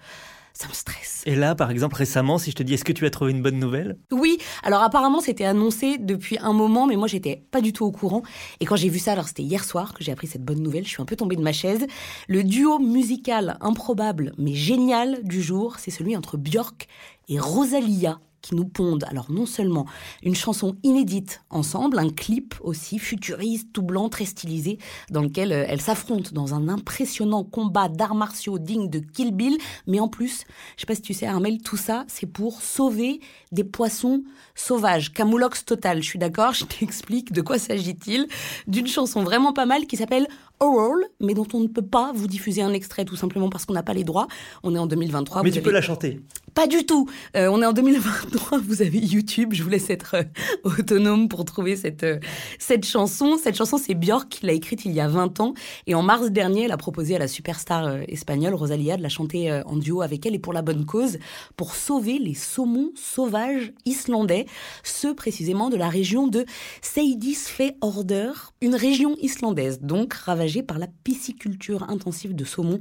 ça 0.57 0.69
me 0.69 0.73
stresse. 0.73 1.23
Et 1.27 1.35
là, 1.35 1.55
par 1.55 1.71
exemple, 1.71 1.97
récemment, 1.97 2.39
si 2.39 2.53
je 2.53 2.57
te 2.57 2.63
dis, 2.63 2.75
est-ce 2.75 2.85
que 2.85 2.93
tu 2.93 3.05
as 3.07 3.11
trouvé 3.11 3.33
une 3.33 3.43
bonne 3.43 3.59
nouvelle? 3.59 3.99
Oui, 4.13 4.39
alors 4.63 4.83
apparemment, 4.83 5.21
c'était 5.21 5.45
annoncé 5.45 5.99
depuis 5.99 6.39
un 6.39 6.53
moment, 6.53 6.87
mais 6.87 6.97
moi, 6.97 7.09
j'étais 7.09 7.45
pas 7.51 7.61
du 7.61 7.73
tout 7.73 7.85
au 7.85 7.91
courant. 7.91 8.23
Et 8.61 8.65
quand 8.65 8.77
j'ai 8.77 8.89
vu 8.89 9.01
ça, 9.01 9.13
alors 9.13 9.27
c'était 9.27 9.43
hier 9.43 9.65
soir 9.65 9.95
que 9.95 10.05
j'ai 10.05 10.13
appris 10.13 10.29
cette 10.29 10.45
bonne 10.45 10.63
nouvelle, 10.63 10.85
je 10.85 10.91
suis 10.91 11.03
un 11.03 11.07
peu 11.07 11.17
tombée 11.17 11.37
de 11.37 11.43
ma 11.43 11.53
chaise. 11.53 11.87
Le 12.29 12.45
duo 12.45 12.79
musical 12.79 13.59
improbable, 13.61 14.33
mais 14.39 14.55
génial 14.55 15.23
du 15.25 15.43
jour, 15.43 15.77
c'est 15.79 15.91
celui 15.91 16.17
entre 16.17 16.37
Björk 16.37 16.87
et 17.29 17.41
Rosalia 17.41 18.21
qui 18.45 18.55
nous 18.55 18.67
pondent 18.67 19.05
alors 19.09 19.33
non 19.33 19.47
seulement 19.47 19.87
une 20.23 20.35
chanson 20.35 20.77
inédite 20.83 21.43
ensemble, 21.49 21.99
un 21.99 22.11
clip 22.11 22.55
aussi 22.61 22.99
futuriste, 22.99 23.69
tout 23.73 23.83
blanc, 23.83 24.11
très 24.11 24.27
stylisé, 24.27 24.79
dans 25.11 25.23
lequel 25.23 25.51
euh, 25.51 25.65
elles 25.67 25.81
s'affrontent 25.81 26.31
dans 26.33 26.53
un 26.53 26.69
impressionnant 26.69 27.43
combat 27.43 27.89
d'arts 27.89 28.15
martiaux 28.15 28.59
digne 28.59 28.91
de 28.91 28.99
Kill 28.99 29.33
Bill, 29.33 29.57
mais 29.87 29.99
en 29.99 30.09
plus, 30.09 30.45
je 30.77 30.83
sais 30.83 30.87
pas 30.87 30.95
si 30.95 31.01
tu 31.01 31.15
sais 31.15 31.27
Armel, 31.27 31.63
tout 31.63 31.79
ça 31.79 32.05
c'est 32.07 32.27
pour 32.27 32.61
sauver 32.61 33.21
des 33.51 33.65
poissons 33.65 34.23
sauvages. 34.55 35.13
Camoulox 35.15 35.65
total, 35.65 36.03
je 36.03 36.09
suis 36.09 36.19
d'accord, 36.19 36.53
je 36.53 36.67
t'explique 36.67 37.33
de 37.33 37.41
quoi 37.41 37.59
s'agit-il 37.59 38.27
D'une 38.67 38.87
chanson 38.87 39.23
vraiment 39.23 39.55
pas 39.55 39.65
mal 39.65 39.87
qui 39.87 39.97
s'appelle 39.97 40.29
Oral, 40.61 40.99
mais 41.21 41.35
dont 41.35 41.47
on 41.53 41.61
ne 41.61 41.67
peut 41.67 41.83
pas 41.83 42.13
vous 42.15 42.27
diffuser 42.27 42.63
un 42.63 42.73
extrait 42.73 43.05
tout 43.05 43.17
simplement 43.17 43.49
parce 43.49 43.65
qu'on 43.65 43.73
n'a 43.73 43.83
pas 43.83 43.95
les 43.95 44.05
droits. 44.05 44.29
On 44.63 44.75
est 44.75 44.79
en 44.79 44.87
2023. 44.87 45.43
Mais 45.43 45.51
tu 45.51 45.63
peux 45.63 45.73
la 45.73 45.83
chanter. 45.83 46.21
Pas 46.55 46.69
du 46.69 46.87
tout. 46.87 47.09
Euh, 47.37 47.49
on 47.51 47.61
est 47.61 47.67
en 47.67 47.73
2023 47.73 48.34
vous 48.63 48.83
avez 48.83 48.99
YouTube. 48.99 49.51
Je 49.53 49.63
vous 49.63 49.69
laisse 49.69 49.91
être 49.91 50.17
euh, 50.17 50.25
autonome 50.65 51.29
pour 51.29 51.45
trouver 51.45 51.77
cette, 51.77 52.05
euh, 52.05 52.19
cette 52.59 52.85
chanson. 52.85 53.37
Cette 53.43 53.57
chanson, 53.57 53.79
c'est 53.79 53.95
Björk 53.95 54.29
qui 54.29 54.47
l'a 54.47 54.53
écrite 54.53 54.85
il 54.85 54.93
y 54.93 55.01
a 55.01 55.09
20 55.09 55.41
ans. 55.41 55.55
Et 55.87 55.95
en 55.95 56.03
mars 56.03 56.31
dernier, 56.31 56.65
elle 56.65 56.73
a 56.73 56.77
proposé 56.77 57.17
à 57.17 57.19
la 57.19 57.29
superstar 57.29 57.87
euh, 57.87 58.03
espagnole 58.09 58.55
Rosalia 58.55 58.97
de 58.97 59.03
la 59.03 59.09
chanter 59.09 59.63
en 59.67 59.77
duo 59.77 60.03
avec 60.03 60.27
elle 60.27 60.35
et 60.35 60.39
pour 60.39 60.53
la 60.53 60.63
bonne 60.63 60.85
cause, 60.85 61.19
pour 61.57 61.75
sauver 61.75 62.19
les 62.19 62.35
saumons 62.35 62.91
sauvages 62.95 63.73
islandais, 63.85 64.47
ceux 64.83 65.15
précisément 65.15 65.71
de 65.71 65.77
la 65.77 65.89
région 65.89 66.27
de 66.27 66.45
Seyðisfjörður, 66.83 68.53
une 68.61 68.75
région 68.75 69.17
islandaise, 69.21 69.81
donc 69.81 70.15
ravagée 70.15 70.63
par 70.63 70.79
la 70.79 70.87
pisciculture 71.05 71.89
intensive 71.89 72.35
de 72.35 72.45
saumon, 72.45 72.81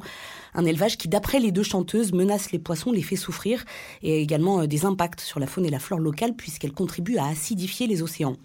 un 0.54 0.66
élevage 0.66 0.98
qui, 0.98 1.08
d'après 1.08 1.40
les 1.40 1.52
deux 1.52 1.64
chanteuses, 1.64 2.14
menace 2.14 2.52
les 2.52 2.60
poissons, 2.60 2.92
les 2.92 3.02
fait 3.02 3.16
souffrir 3.16 3.64
et 4.02 4.22
également 4.22 4.66
des 4.66 4.86
impacts 4.86 5.22
sur 5.22 5.40
la 5.40 5.43
faune 5.48 5.66
et 5.66 5.70
la 5.70 5.80
flore 5.80 6.00
locale 6.00 6.36
puisqu'elle 6.36 6.74
contribue 6.74 7.18
à 7.18 7.28
acidifier 7.28 7.88
les 7.88 8.02
océans. 8.02 8.36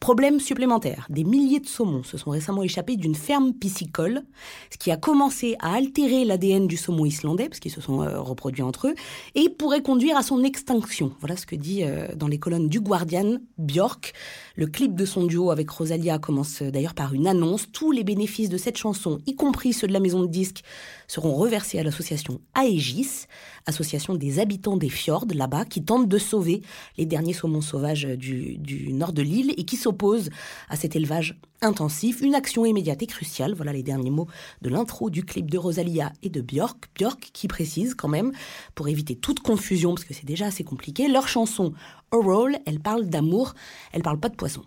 Problème 0.00 0.40
supplémentaire, 0.40 1.06
des 1.10 1.24
milliers 1.24 1.60
de 1.60 1.66
saumons 1.66 2.02
se 2.02 2.18
sont 2.18 2.30
récemment 2.30 2.62
échappés 2.62 2.96
d'une 2.96 3.14
ferme 3.14 3.52
piscicole, 3.52 4.22
ce 4.70 4.78
qui 4.78 4.90
a 4.90 4.96
commencé 4.96 5.56
à 5.60 5.74
altérer 5.74 6.24
l'ADN 6.24 6.66
du 6.66 6.76
saumon 6.76 7.04
islandais, 7.04 7.48
parce 7.48 7.60
qu'ils 7.60 7.72
se 7.72 7.80
sont 7.80 8.02
euh, 8.02 8.20
reproduits 8.20 8.62
entre 8.62 8.88
eux, 8.88 8.94
et 9.34 9.48
pourrait 9.48 9.82
conduire 9.82 10.16
à 10.16 10.22
son 10.22 10.42
extinction. 10.42 11.12
Voilà 11.20 11.36
ce 11.36 11.46
que 11.46 11.56
dit 11.56 11.84
euh, 11.84 12.08
dans 12.14 12.28
les 12.28 12.38
colonnes 12.38 12.68
du 12.68 12.80
Guardian 12.80 13.38
Björk. 13.58 14.12
Le 14.56 14.66
clip 14.66 14.94
de 14.94 15.04
son 15.04 15.24
duo 15.24 15.50
avec 15.50 15.70
Rosalia 15.70 16.18
commence 16.18 16.62
d'ailleurs 16.62 16.94
par 16.94 17.14
une 17.14 17.26
annonce. 17.26 17.70
Tous 17.72 17.92
les 17.92 18.04
bénéfices 18.04 18.48
de 18.48 18.56
cette 18.56 18.76
chanson, 18.76 19.18
y 19.26 19.34
compris 19.34 19.72
ceux 19.72 19.86
de 19.86 19.92
la 19.92 20.00
maison 20.00 20.22
de 20.22 20.28
disques, 20.28 20.62
seront 21.06 21.34
reversés 21.34 21.78
à 21.78 21.82
l'association 21.82 22.40
Aegis, 22.56 23.26
association 23.66 24.14
des 24.14 24.38
habitants 24.38 24.76
des 24.76 24.88
fjords 24.88 25.26
là-bas, 25.34 25.64
qui 25.64 25.82
tente 25.82 26.08
de 26.08 26.18
sauver 26.18 26.62
les 26.96 27.06
derniers 27.06 27.32
saumons 27.32 27.60
sauvages 27.60 28.04
du, 28.04 28.92
nord 28.92 29.12
de 29.12 29.22
l'île 29.22 29.54
et 29.56 29.64
qui 29.64 29.76
s'oppose 29.76 30.30
à 30.68 30.76
cet 30.76 30.96
élevage 30.96 31.38
intensif. 31.62 32.20
Une 32.20 32.34
action 32.34 32.66
immédiate 32.66 33.02
et 33.02 33.06
cruciale. 33.06 33.54
Voilà 33.54 33.72
les 33.72 33.82
derniers 33.82 34.10
mots 34.10 34.28
de 34.62 34.68
l'intro 34.68 35.10
du 35.10 35.24
clip 35.24 35.50
de 35.50 35.58
Rosalia 35.58 36.12
et 36.22 36.28
de 36.28 36.40
Björk. 36.40 36.88
Björk 36.94 37.30
qui 37.32 37.48
précise 37.48 37.94
quand 37.94 38.08
même, 38.08 38.32
pour 38.74 38.88
éviter 38.88 39.16
toute 39.16 39.40
confusion, 39.40 39.94
parce 39.94 40.04
que 40.04 40.14
c'est 40.14 40.26
déjà 40.26 40.46
assez 40.46 40.64
compliqué, 40.64 41.08
leur 41.08 41.28
chanson 41.28 41.72
A 42.12 42.16
Roll, 42.16 42.56
elle 42.66 42.80
parle 42.80 43.06
d'amour, 43.06 43.54
elle 43.92 44.02
parle 44.02 44.20
pas 44.20 44.28
de 44.28 44.36
poisson. 44.36 44.62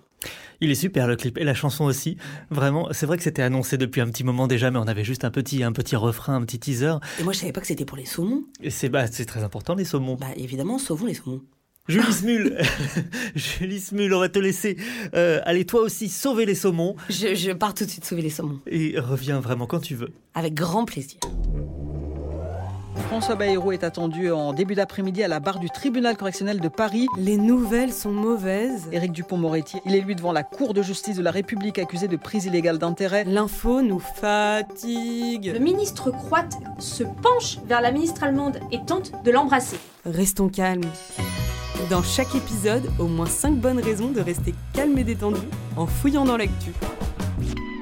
Il 0.61 0.71
est 0.71 0.75
super 0.75 1.07
le 1.07 1.15
clip 1.15 1.37
et 1.37 1.43
la 1.43 1.53
chanson 1.53 1.85
aussi. 1.85 2.17
Vraiment, 2.49 2.89
c'est 2.91 3.05
vrai 3.05 3.17
que 3.17 3.23
c'était 3.23 3.41
annoncé 3.41 3.77
depuis 3.77 4.01
un 4.01 4.07
petit 4.07 4.23
moment 4.23 4.47
déjà, 4.47 4.71
mais 4.71 4.79
on 4.79 4.87
avait 4.87 5.03
juste 5.05 5.23
un 5.23 5.31
petit, 5.31 5.63
un 5.63 5.71
petit 5.71 5.95
refrain, 5.95 6.35
un 6.35 6.41
petit 6.41 6.59
teaser. 6.59 6.95
Et 7.19 7.23
moi, 7.23 7.33
je 7.33 7.39
savais 7.39 7.53
pas 7.53 7.61
que 7.61 7.67
c'était 7.67 7.85
pour 7.85 7.97
les 7.97 8.05
saumons. 8.05 8.43
Et 8.61 8.69
c'est 8.69 8.89
bah, 8.89 9.07
c'est 9.07 9.25
très 9.25 9.43
important 9.43 9.75
les 9.75 9.85
saumons. 9.85 10.15
Bah 10.15 10.27
évidemment, 10.35 10.77
sauvons 10.77 11.05
les 11.05 11.13
saumons. 11.13 11.41
Julie 11.87 12.13
Smul, 12.13 12.57
Julie 13.35 13.79
Smul, 13.79 14.13
on 14.13 14.19
va 14.19 14.29
te 14.29 14.37
laisser. 14.37 14.77
Euh, 15.15 15.41
allez, 15.45 15.65
toi 15.65 15.81
aussi, 15.81 16.07
sauver 16.07 16.45
les 16.45 16.53
saumons. 16.53 16.95
Je, 17.09 17.33
je 17.33 17.51
pars 17.51 17.73
tout 17.73 17.83
de 17.83 17.89
suite 17.89 18.05
sauver 18.05 18.21
les 18.21 18.29
saumons. 18.29 18.59
Et 18.67 18.99
reviens 18.99 19.39
vraiment 19.39 19.65
quand 19.65 19.79
tu 19.79 19.95
veux. 19.95 20.11
Avec 20.35 20.53
grand 20.53 20.85
plaisir. 20.85 21.19
François 23.07 23.35
Bayrou 23.35 23.71
est 23.71 23.83
attendu 23.83 24.31
en 24.31 24.53
début 24.53 24.75
d'après-midi 24.75 25.23
à 25.23 25.27
la 25.27 25.39
barre 25.39 25.59
du 25.59 25.69
tribunal 25.69 26.15
correctionnel 26.17 26.59
de 26.59 26.67
Paris. 26.67 27.07
Les 27.17 27.37
nouvelles 27.37 27.91
sont 27.91 28.11
mauvaises. 28.11 28.87
Éric 28.91 29.11
Dupont-Moretti, 29.11 29.77
il 29.85 29.95
est 29.95 30.01
lui 30.01 30.15
devant 30.15 30.31
la 30.31 30.43
Cour 30.43 30.73
de 30.73 30.81
justice 30.81 31.17
de 31.17 31.23
la 31.23 31.31
République 31.31 31.79
accusé 31.79 32.07
de 32.07 32.15
prise 32.17 32.45
illégale 32.45 32.77
d'intérêt. 32.77 33.23
L'info 33.25 33.81
nous 33.81 33.99
fatigue. 33.99 35.51
Le 35.53 35.59
ministre 35.59 36.11
croate 36.11 36.55
se 36.77 37.03
penche 37.03 37.59
vers 37.65 37.81
la 37.81 37.91
ministre 37.91 38.23
allemande 38.23 38.59
et 38.71 38.79
tente 38.85 39.11
de 39.23 39.31
l'embrasser. 39.31 39.77
Restons 40.05 40.49
calmes. 40.49 40.81
Dans 41.89 42.03
chaque 42.03 42.35
épisode, 42.35 42.89
au 42.99 43.07
moins 43.07 43.25
5 43.25 43.55
bonnes 43.55 43.79
raisons 43.79 44.09
de 44.09 44.21
rester 44.21 44.53
calme 44.73 44.97
et 44.97 45.03
détendu 45.03 45.39
en 45.77 45.87
fouillant 45.87 46.25
dans 46.25 46.37
l'actu. 46.37 46.71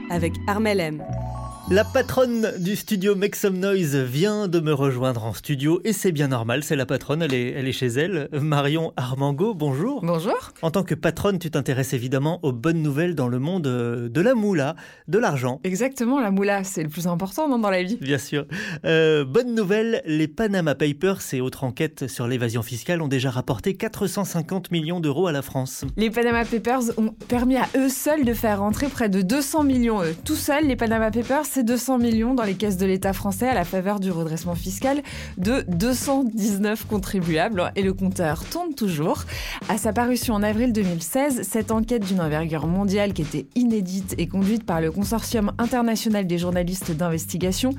Avec 0.09 0.33
Armel 0.47 0.79
M. 0.79 1.03
La 1.69 1.83
patronne 1.83 2.53
du 2.59 2.77
studio 2.77 3.13
Make 3.13 3.35
Some 3.35 3.57
Noise 3.57 3.97
vient 3.97 4.47
de 4.47 4.61
me 4.61 4.71
rejoindre 4.71 5.25
en 5.25 5.33
studio 5.33 5.81
et 5.83 5.91
c'est 5.91 6.13
bien 6.13 6.29
normal, 6.29 6.63
c'est 6.63 6.77
la 6.77 6.85
patronne, 6.85 7.21
elle 7.21 7.33
est, 7.33 7.49
elle 7.49 7.67
est 7.67 7.73
chez 7.73 7.87
elle. 7.87 8.29
Marion 8.31 8.93
Armango, 8.95 9.53
bonjour. 9.53 9.99
Bonjour. 10.01 10.53
En 10.61 10.71
tant 10.71 10.83
que 10.83 10.95
patronne, 10.95 11.39
tu 11.39 11.51
t'intéresses 11.51 11.91
évidemment 11.91 12.39
aux 12.41 12.53
bonnes 12.53 12.81
nouvelles 12.81 13.15
dans 13.15 13.27
le 13.27 13.39
monde 13.39 13.63
de 13.63 14.21
la 14.21 14.33
moula, 14.33 14.77
de 15.09 15.19
l'argent. 15.19 15.59
Exactement, 15.65 16.21
la 16.21 16.31
moula, 16.31 16.63
c'est 16.63 16.83
le 16.83 16.87
plus 16.87 17.05
important 17.05 17.49
dans 17.49 17.69
la 17.69 17.83
vie. 17.83 17.97
Bien 17.99 18.17
sûr. 18.17 18.45
Euh, 18.85 19.25
bonne 19.25 19.53
nouvelle, 19.53 20.01
les 20.05 20.29
Panama 20.29 20.73
Papers 20.73 21.19
et 21.33 21.41
autres 21.41 21.65
enquêtes 21.65 22.07
sur 22.07 22.27
l'évasion 22.27 22.61
fiscale 22.61 23.01
ont 23.01 23.09
déjà 23.09 23.29
rapporté 23.29 23.75
450 23.75 24.71
millions 24.71 25.01
d'euros 25.01 25.27
à 25.27 25.33
la 25.33 25.41
France. 25.41 25.83
Les 25.97 26.11
Panama 26.11 26.45
Papers 26.45 26.97
ont 26.97 27.09
permis 27.27 27.57
à 27.57 27.67
eux 27.75 27.89
seuls 27.89 28.23
de 28.23 28.33
faire 28.33 28.59
rentrer 28.59 28.87
près 28.87 29.09
de 29.09 29.21
200 29.21 29.65
millions. 29.65 30.01
Eux. 30.01 30.15
Tout 30.23 30.35
seuls, 30.35 30.65
les 30.65 30.77
Panama 30.77 31.11
Papers, 31.11 31.56
200 31.63 31.97
millions 31.99 32.33
dans 32.33 32.43
les 32.43 32.55
caisses 32.55 32.77
de 32.77 32.85
l'État 32.85 33.13
français 33.13 33.47
à 33.47 33.53
la 33.53 33.63
faveur 33.63 33.99
du 33.99 34.11
redressement 34.11 34.55
fiscal 34.55 35.01
de 35.37 35.63
219 35.67 36.85
contribuables. 36.87 37.71
Et 37.75 37.81
le 37.81 37.93
compteur 37.93 38.43
tourne 38.45 38.73
toujours. 38.73 39.23
À 39.69 39.77
sa 39.77 39.93
parution 39.93 40.33
en 40.33 40.43
avril 40.43 40.73
2016, 40.73 41.41
cette 41.43 41.71
enquête 41.71 42.05
d'une 42.05 42.21
envergure 42.21 42.67
mondiale 42.67 43.13
qui 43.13 43.21
était 43.21 43.45
inédite 43.55 44.15
et 44.17 44.27
conduite 44.27 44.65
par 44.65 44.81
le 44.81 44.91
Consortium 44.91 45.51
international 45.57 46.27
des 46.27 46.37
journalistes 46.37 46.91
d'investigation 46.91 47.71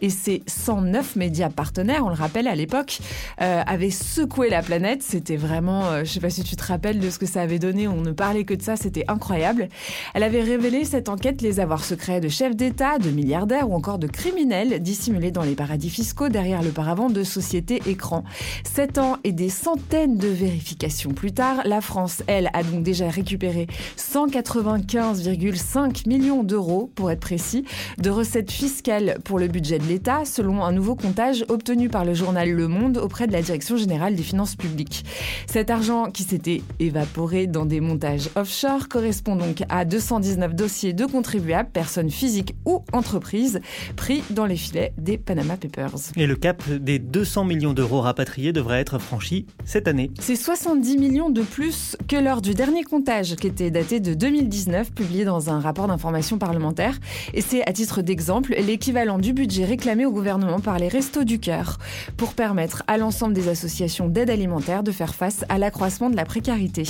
et 0.00 0.10
ses 0.10 0.42
109 0.46 1.16
médias 1.16 1.50
partenaires, 1.50 2.04
on 2.04 2.08
le 2.08 2.14
rappelle 2.14 2.48
à 2.48 2.54
l'époque, 2.54 2.98
euh, 3.40 3.62
avait 3.66 3.90
secoué 3.90 4.50
la 4.50 4.62
planète. 4.62 5.02
C'était 5.02 5.36
vraiment, 5.36 5.86
euh, 5.86 6.04
je 6.04 6.12
sais 6.12 6.20
pas 6.20 6.30
si 6.30 6.42
tu 6.42 6.56
te 6.56 6.64
rappelles 6.64 7.00
de 7.00 7.10
ce 7.10 7.18
que 7.18 7.26
ça 7.26 7.42
avait 7.42 7.58
donné, 7.58 7.88
on 7.88 8.00
ne 8.00 8.12
parlait 8.12 8.44
que 8.44 8.54
de 8.54 8.62
ça, 8.62 8.76
c'était 8.76 9.04
incroyable. 9.08 9.68
Elle 10.14 10.22
avait 10.22 10.42
révélé 10.42 10.84
cette 10.84 11.08
enquête 11.08 11.42
les 11.42 11.60
avoirs 11.60 11.84
secrets 11.84 12.20
de 12.20 12.28
chefs 12.28 12.56
d'État, 12.56 12.98
de 12.98 13.10
milliardaires 13.26 13.68
ou 13.68 13.74
encore 13.74 13.98
de 13.98 14.06
criminels 14.06 14.80
dissimulés 14.80 15.32
dans 15.32 15.42
les 15.42 15.56
paradis 15.56 15.90
fiscaux 15.90 16.28
derrière 16.28 16.62
le 16.62 16.70
paravent 16.70 17.10
de 17.10 17.24
sociétés 17.24 17.82
écrans. 17.86 18.22
Sept 18.62 18.98
ans 18.98 19.16
et 19.24 19.32
des 19.32 19.48
centaines 19.48 20.16
de 20.16 20.28
vérifications 20.28 21.10
plus 21.10 21.32
tard, 21.32 21.62
la 21.64 21.80
France, 21.80 22.22
elle, 22.28 22.50
a 22.52 22.62
donc 22.62 22.84
déjà 22.84 23.10
récupéré 23.10 23.66
195,5 23.96 26.08
millions 26.08 26.44
d'euros, 26.44 26.88
pour 26.94 27.10
être 27.10 27.18
précis, 27.18 27.64
de 27.98 28.10
recettes 28.10 28.52
fiscales 28.52 29.18
pour 29.24 29.40
le 29.40 29.48
budget 29.48 29.80
de 29.80 29.86
l'État, 29.86 30.24
selon 30.24 30.62
un 30.62 30.70
nouveau 30.70 30.94
comptage 30.94 31.44
obtenu 31.48 31.88
par 31.88 32.04
le 32.04 32.14
journal 32.14 32.48
Le 32.48 32.68
Monde 32.68 32.96
auprès 32.96 33.26
de 33.26 33.32
la 33.32 33.42
Direction 33.42 33.76
générale 33.76 34.14
des 34.14 34.22
finances 34.22 34.54
publiques. 34.54 35.04
Cet 35.48 35.70
argent 35.70 36.12
qui 36.12 36.22
s'était 36.22 36.62
évaporé 36.78 37.48
dans 37.48 37.66
des 37.66 37.80
montages 37.80 38.30
offshore 38.36 38.86
correspond 38.88 39.34
donc 39.34 39.64
à 39.68 39.84
219 39.84 40.54
dossiers 40.54 40.92
de 40.92 41.06
contribuables, 41.06 41.70
personnes 41.72 42.10
physiques 42.10 42.54
ou 42.64 42.84
entreprises, 42.92 43.15
pris 43.18 44.22
dans 44.30 44.46
les 44.46 44.56
filets 44.56 44.92
des 44.98 45.18
Panama 45.18 45.56
Papers. 45.56 46.12
Et 46.16 46.26
le 46.26 46.36
cap 46.36 46.62
des 46.68 46.98
200 46.98 47.44
millions 47.44 47.72
d'euros 47.72 48.00
rapatriés 48.00 48.52
devrait 48.52 48.80
être 48.80 48.98
franchi 48.98 49.46
cette 49.64 49.88
année. 49.88 50.10
C'est 50.20 50.36
70 50.36 50.98
millions 50.98 51.30
de 51.30 51.42
plus 51.42 51.96
que 52.08 52.16
lors 52.16 52.42
du 52.42 52.54
dernier 52.54 52.84
comptage 52.84 53.36
qui 53.36 53.46
était 53.46 53.70
daté 53.70 54.00
de 54.00 54.14
2019, 54.14 54.92
publié 54.92 55.24
dans 55.24 55.50
un 55.50 55.60
rapport 55.60 55.88
d'information 55.88 56.38
parlementaire. 56.38 56.98
Et 57.34 57.40
c'est, 57.40 57.66
à 57.68 57.72
titre 57.72 58.02
d'exemple, 58.02 58.54
l'équivalent 58.58 59.18
du 59.18 59.32
budget 59.32 59.64
réclamé 59.64 60.06
au 60.06 60.12
gouvernement 60.12 60.60
par 60.60 60.78
les 60.78 60.88
Restos 60.88 61.24
du 61.24 61.38
Cœur 61.38 61.78
pour 62.16 62.34
permettre 62.34 62.82
à 62.86 62.98
l'ensemble 62.98 63.34
des 63.34 63.48
associations 63.48 64.08
d'aide 64.08 64.30
alimentaire 64.30 64.82
de 64.82 64.92
faire 64.92 65.14
face 65.14 65.44
à 65.48 65.58
l'accroissement 65.58 66.10
de 66.10 66.16
la 66.16 66.24
précarité. 66.24 66.84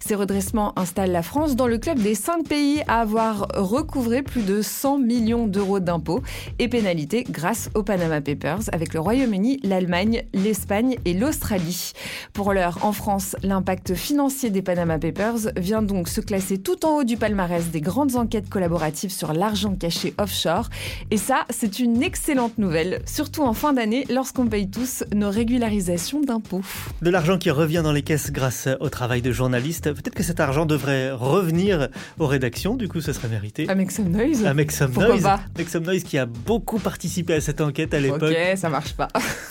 Ces 0.00 0.14
redressements 0.14 0.78
installent 0.78 1.12
la 1.12 1.22
France 1.22 1.56
dans 1.56 1.66
le 1.66 1.78
club 1.78 1.98
des 1.98 2.14
cinq 2.14 2.46
pays 2.48 2.82
à 2.88 3.00
avoir 3.00 3.46
recouvré 3.54 4.22
plus 4.22 4.42
de 4.42 4.62
100 4.62 4.98
millions 4.98 5.46
d'euros 5.46 5.63
d'impôts 5.80 6.22
et 6.58 6.68
pénalités 6.68 7.24
grâce 7.28 7.70
aux 7.74 7.82
Panama 7.82 8.20
Papers 8.20 8.62
avec 8.72 8.94
le 8.94 9.00
Royaume-Uni, 9.00 9.60
l'Allemagne, 9.62 10.24
l'Espagne 10.34 10.96
et 11.04 11.14
l'Australie. 11.14 11.92
Pour 12.32 12.52
l'heure, 12.52 12.78
en 12.82 12.92
France, 12.92 13.36
l'impact 13.42 13.94
financier 13.94 14.50
des 14.50 14.62
Panama 14.62 14.98
Papers 14.98 15.52
vient 15.56 15.82
donc 15.82 16.08
se 16.08 16.20
classer 16.20 16.58
tout 16.58 16.84
en 16.84 16.98
haut 16.98 17.04
du 17.04 17.16
palmarès 17.16 17.70
des 17.70 17.80
grandes 17.80 18.16
enquêtes 18.16 18.48
collaboratives 18.48 19.10
sur 19.10 19.32
l'argent 19.32 19.74
caché 19.74 20.14
offshore. 20.18 20.68
Et 21.10 21.16
ça, 21.16 21.46
c'est 21.50 21.78
une 21.78 22.02
excellente 22.02 22.58
nouvelle, 22.58 23.02
surtout 23.06 23.42
en 23.42 23.54
fin 23.54 23.72
d'année 23.72 24.04
lorsqu'on 24.10 24.46
paye 24.46 24.68
tous 24.68 25.04
nos 25.14 25.30
régularisations 25.30 26.20
d'impôts. 26.20 26.62
De 27.02 27.10
l'argent 27.10 27.38
qui 27.38 27.50
revient 27.50 27.80
dans 27.82 27.92
les 27.92 28.02
caisses 28.02 28.30
grâce 28.30 28.68
au 28.80 28.88
travail 28.90 29.22
de 29.22 29.32
journalistes. 29.32 29.92
Peut-être 29.92 30.14
que 30.14 30.22
cet 30.22 30.40
argent 30.40 30.66
devrait 30.66 31.10
revenir 31.10 31.88
aux 32.18 32.26
rédactions, 32.26 32.76
du 32.76 32.88
coup 32.88 33.00
ce 33.00 33.12
serait 33.12 33.28
mérité. 33.28 33.68
À 33.68 33.74
Make 33.74 33.90
Some 33.90 34.10
Noise 34.10 34.44
À 34.44 34.54
Make 34.54 34.72
Some 34.72 34.92
Noise. 34.92 35.26
Some 35.68 35.84
Noise 35.84 36.04
qui 36.04 36.18
a 36.18 36.26
beaucoup 36.26 36.78
participé 36.78 37.34
à 37.34 37.40
cette 37.40 37.60
enquête 37.60 37.94
à 37.94 38.00
l'époque. 38.00 38.22
Ok, 38.30 38.56
ça 38.56 38.68
marche 38.68 38.94
pas. 38.94 39.08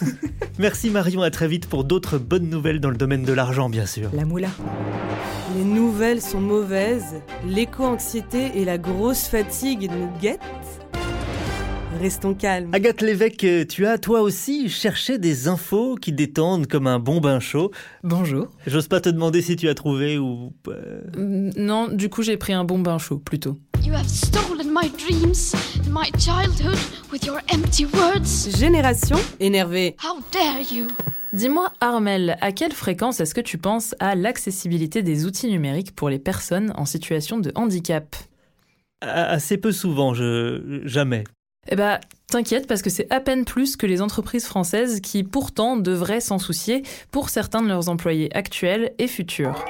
Merci 0.60 0.89
Marion, 0.89 1.21
à 1.21 1.32
très 1.32 1.47
vite 1.47 1.67
pour 1.67 1.84
d'autres 1.84 2.17
bonnes 2.17 2.49
nouvelles 2.49 2.79
dans 2.79 2.91
le 2.91 2.97
domaine 2.97 3.23
de 3.23 3.34
l'argent, 3.34 3.69
bien 3.69 3.86
sûr. 3.86 4.10
La 4.13 4.25
moula. 4.25 4.49
Les 5.56 5.63
nouvelles 5.63 6.21
sont 6.21 6.41
mauvaises, 6.41 7.15
l'éco-anxiété 7.47 8.51
et 8.56 8.65
la 8.65 8.77
grosse 8.77 9.27
fatigue 9.27 9.89
nous 9.91 10.10
guettent. 10.21 10.39
Restons 11.99 12.34
calmes. 12.34 12.69
Agathe 12.73 13.01
Lévesque, 13.01 13.67
tu 13.67 13.86
as 13.86 13.97
toi 13.97 14.21
aussi 14.21 14.67
cherché 14.67 15.17
des 15.17 15.47
infos 15.47 15.95
qui 15.95 16.12
détendent 16.12 16.67
comme 16.67 16.88
un 16.88 16.99
bon 16.99 17.21
bain 17.21 17.39
chaud. 17.39 17.71
Bonjour. 18.03 18.47
J'ose 18.65 18.88
pas 18.88 18.99
te 18.99 19.10
demander 19.10 19.41
si 19.41 19.56
tu 19.56 19.69
as 19.69 19.75
trouvé 19.75 20.17
ou... 20.17 20.53
Euh... 20.67 21.01
Non, 21.15 21.88
du 21.88 22.10
coup 22.10 22.23
j'ai 22.23 22.38
pris 22.38 22.53
un 22.53 22.63
bon 22.63 22.79
bain 22.79 22.97
chaud 22.97 23.19
plutôt. 23.19 23.58
You 23.93 23.99
have 23.99 24.10
stolen 24.10 24.73
my 24.73 24.89
dreams, 24.97 25.53
my 25.88 26.10
childhood 26.17 26.79
with 27.12 27.27
your 27.27 27.41
empty 27.53 27.86
words. 27.86 28.49
Génération 28.58 29.17
énervée. 29.39 29.95
How 30.03 30.19
dare 30.32 30.62
you? 30.71 30.88
Dis-moi, 31.32 31.71
Armel, 31.79 32.36
à 32.41 32.51
quelle 32.51 32.71
fréquence 32.71 33.19
est-ce 33.19 33.36
que 33.36 33.41
tu 33.41 33.60
penses 33.60 33.93
à 33.99 34.15
l'accessibilité 34.15 35.03
des 35.03 35.27
outils 35.27 35.47
numériques 35.47 35.93
pour 35.93 36.10
les 36.10 36.17
personnes 36.17 36.73
en 36.75 36.86
situation 36.86 37.38
de 37.38 37.51
handicap? 37.53 38.15
Assez 39.01 39.58
peu 39.58 39.71
souvent, 39.71 40.15
je... 40.15 40.82
jamais. 40.86 41.23
Eh 41.67 41.75
ben, 41.75 41.99
t'inquiète 42.32 42.65
parce 42.65 42.82
que 42.82 42.89
c'est 42.89 43.12
à 43.13 43.19
peine 43.19 43.45
plus 43.45 43.77
que 43.77 43.86
les 43.86 44.01
entreprises 44.01 44.45
françaises 44.45 45.01
qui 45.01 45.23
pourtant 45.23 45.77
devraient 45.77 46.19
s'en 46.19 46.39
soucier 46.39 46.82
pour 47.12 47.29
certains 47.29 47.62
de 47.62 47.67
leurs 47.67 47.89
employés 47.89 48.36
actuels 48.36 48.95
et 48.97 49.08
futurs. 49.08 49.63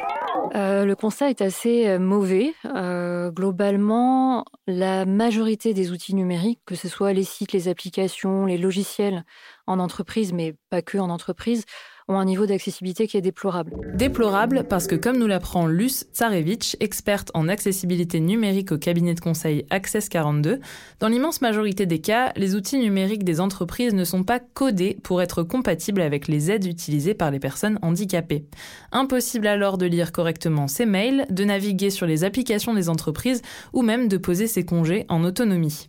Euh, 0.56 0.86
le 0.86 0.96
constat 0.96 1.30
est 1.30 1.42
assez 1.42 1.88
euh, 1.88 2.00
mauvais. 2.00 2.54
Euh, 2.66 3.32
globalement, 3.32 4.46
la 4.68 5.06
majorité 5.06 5.74
des 5.74 5.92
outils 5.92 6.14
numériques, 6.14 6.62
que 6.66 6.76
ce 6.76 6.88
soit 6.88 7.12
les 7.12 7.24
sites, 7.24 7.54
les 7.54 7.68
applications, 7.68 8.46
les 8.46 8.60
logiciels 8.60 9.26
en 9.66 9.80
entreprise, 9.80 10.32
mais 10.32 10.56
pas 10.70 10.84
que 10.84 11.00
en 11.00 11.10
entreprise, 11.10 11.66
ont 12.08 12.18
un 12.18 12.26
niveau 12.26 12.46
d'accessibilité 12.46 13.08
qui 13.08 13.18
est 13.18 13.22
déplorable. 13.22 13.74
Déplorable 13.96 14.66
parce 14.70 14.88
que, 14.88 14.96
comme 14.96 15.18
nous 15.18 15.28
l'apprend 15.28 15.68
Luce 15.68 16.06
Tsarevich, 16.14 16.76
experte 16.80 17.32
en 17.34 17.48
accessibilité 17.48 18.20
numérique 18.20 18.72
au 18.72 18.78
cabinet 18.78 19.14
de 19.14 19.20
conseil 19.20 19.66
Access 19.70 20.10
42, 20.10 20.60
dans 21.00 21.08
l'immense 21.08 21.42
majorité 21.42 21.86
des 21.86 22.00
cas, 22.00 22.32
les 22.36 22.56
outils 22.56 22.78
numériques 22.78 23.24
des 23.24 23.40
entreprises 23.40 23.94
ne 23.94 24.04
sont 24.04 24.24
pas 24.24 24.40
codés 24.40 24.98
pour 25.04 25.22
être 25.22 25.44
compatibles 25.44 26.02
avec 26.02 26.28
les 26.28 26.52
aides 26.52 26.66
utilisées 26.66 27.14
par 27.14 27.32
les 27.32 27.40
personnes 27.40 27.80
handicapées. 27.82 28.46
Impossible 28.92 29.48
alors 29.48 29.78
de 29.78 29.86
lire 29.86 30.12
correctement 30.12 30.68
ses 30.68 30.86
mails, 30.86 31.26
de 31.30 31.44
naviguer 31.44 31.90
sur 31.90 32.06
les 32.06 32.24
applications 32.24 32.74
des 32.74 32.90
entreprises 32.90 33.42
ou 33.74 33.82
même 33.82 34.08
de 34.08 34.18
poser 34.18 34.48
ses 34.48 34.66
congés 34.66 35.06
en 35.10 35.24
autonomie. 35.24 35.88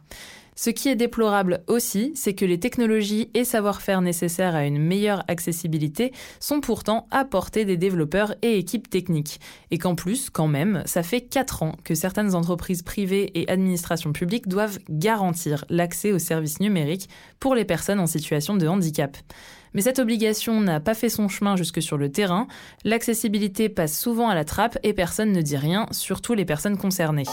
Ce 0.57 0.71
qui 0.71 0.88
est 0.88 0.95
déplorable 0.95 1.64
aussi, 1.67 2.12
c'est 2.14 2.35
que 2.35 2.45
les 2.45 2.61
technologies 2.61 3.31
et 3.35 3.45
savoir-faire 3.45 4.01
nécessaires 4.01 4.55
à 4.55 4.67
une 4.67 4.79
meilleure 4.79 5.25
accessibilité 5.27 6.12
sont 6.38 6.61
pourtant 6.61 7.09
apportés 7.11 7.64
des 7.64 7.77
développeurs 7.77 8.35
et 8.43 8.57
équipes 8.59 8.88
techniques. 8.88 9.40
Et 9.73 9.79
qu'en 9.79 9.97
plus, 9.97 10.31
quand 10.31 10.47
même, 10.47 10.83
ça 10.87 11.03
fait 11.03 11.23
4 11.23 11.64
ans 11.64 11.73
que 11.83 11.97
certaines 11.97 12.37
entreprises 12.37 12.83
privées 12.83 13.33
et 13.35 13.51
administrations 13.51 14.12
publiques 14.12 14.47
doivent 14.47 14.79
garantir 14.88 15.64
l'accès 15.71 16.12
aux 16.12 16.21
services 16.21 16.61
numériques 16.61 17.09
pour 17.40 17.55
les 17.57 17.64
personnes 17.64 18.01
en 18.01 18.07
situation 18.07 18.57
de 18.57 18.69
handicap. 18.69 19.17
Mais 19.75 19.81
cette 19.81 19.99
obligation 19.99 20.61
n'a 20.61 20.79
pas 20.79 20.95
fait 20.95 21.09
son 21.09 21.29
chemin 21.29 21.57
jusque 21.57 21.83
sur 21.83 21.99
le 21.99 22.12
terrain. 22.12 22.47
L'accessibilité 22.85 23.69
passe 23.69 23.99
souvent 23.99 24.29
à 24.29 24.37
la 24.37 24.45
trappe 24.45 24.79
et 24.85 24.93
personne 24.93 25.33
ne 25.33 25.43
dit 25.43 25.57
rien, 25.57 25.87
surtout 25.90 26.35
les 26.35 26.45
personnes 26.45 26.79
concernées. 26.79 27.25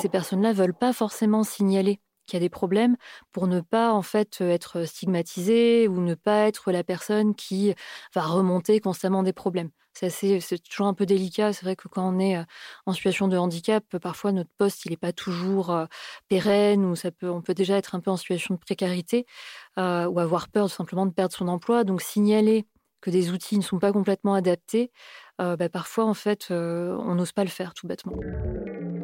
Ces 0.00 0.08
personnes-là 0.08 0.52
veulent 0.52 0.72
pas 0.72 0.92
forcément 0.92 1.42
signaler 1.42 1.98
qu'il 2.26 2.36
y 2.36 2.38
a 2.38 2.40
des 2.40 2.48
problèmes 2.48 2.96
pour 3.32 3.46
ne 3.46 3.60
pas 3.60 3.92
en 3.92 4.02
fait 4.02 4.40
être 4.40 4.84
stigmatisé 4.84 5.88
ou 5.88 6.00
ne 6.00 6.14
pas 6.14 6.46
être 6.46 6.72
la 6.72 6.84
personne 6.84 7.34
qui 7.34 7.74
va 8.14 8.22
remonter 8.22 8.80
constamment 8.80 9.22
des 9.22 9.32
problèmes. 9.32 9.70
C'est, 9.92 10.10
c'est 10.10 10.58
toujours 10.58 10.88
un 10.88 10.94
peu 10.94 11.06
délicat. 11.06 11.52
C'est 11.52 11.64
vrai 11.64 11.76
que 11.76 11.86
quand 11.86 12.12
on 12.12 12.18
est 12.18 12.44
en 12.84 12.92
situation 12.92 13.28
de 13.28 13.36
handicap, 13.36 13.84
parfois 13.98 14.32
notre 14.32 14.50
poste 14.58 14.84
il 14.86 14.90
n'est 14.90 14.96
pas 14.96 15.12
toujours 15.12 15.86
pérenne 16.28 16.84
ou 16.84 16.96
ça 16.96 17.12
peut, 17.12 17.30
on 17.30 17.42
peut 17.42 17.54
déjà 17.54 17.76
être 17.76 17.94
un 17.94 18.00
peu 18.00 18.10
en 18.10 18.16
situation 18.16 18.54
de 18.54 18.58
précarité 18.58 19.26
euh, 19.78 20.06
ou 20.06 20.18
avoir 20.20 20.48
peur 20.48 20.70
simplement 20.70 21.06
de 21.06 21.12
perdre 21.12 21.34
son 21.34 21.48
emploi. 21.48 21.84
Donc 21.84 22.02
signaler 22.02 22.66
que 23.00 23.10
des 23.10 23.30
outils 23.30 23.58
ne 23.58 23.62
sont 23.62 23.78
pas 23.78 23.92
complètement 23.92 24.34
adaptés, 24.34 24.90
euh, 25.40 25.56
bah, 25.56 25.68
parfois 25.68 26.06
en 26.06 26.14
fait 26.14 26.48
euh, 26.50 26.96
on 27.00 27.14
n'ose 27.14 27.32
pas 27.32 27.44
le 27.44 27.50
faire 27.50 27.74
tout 27.74 27.86
bêtement. 27.86 28.16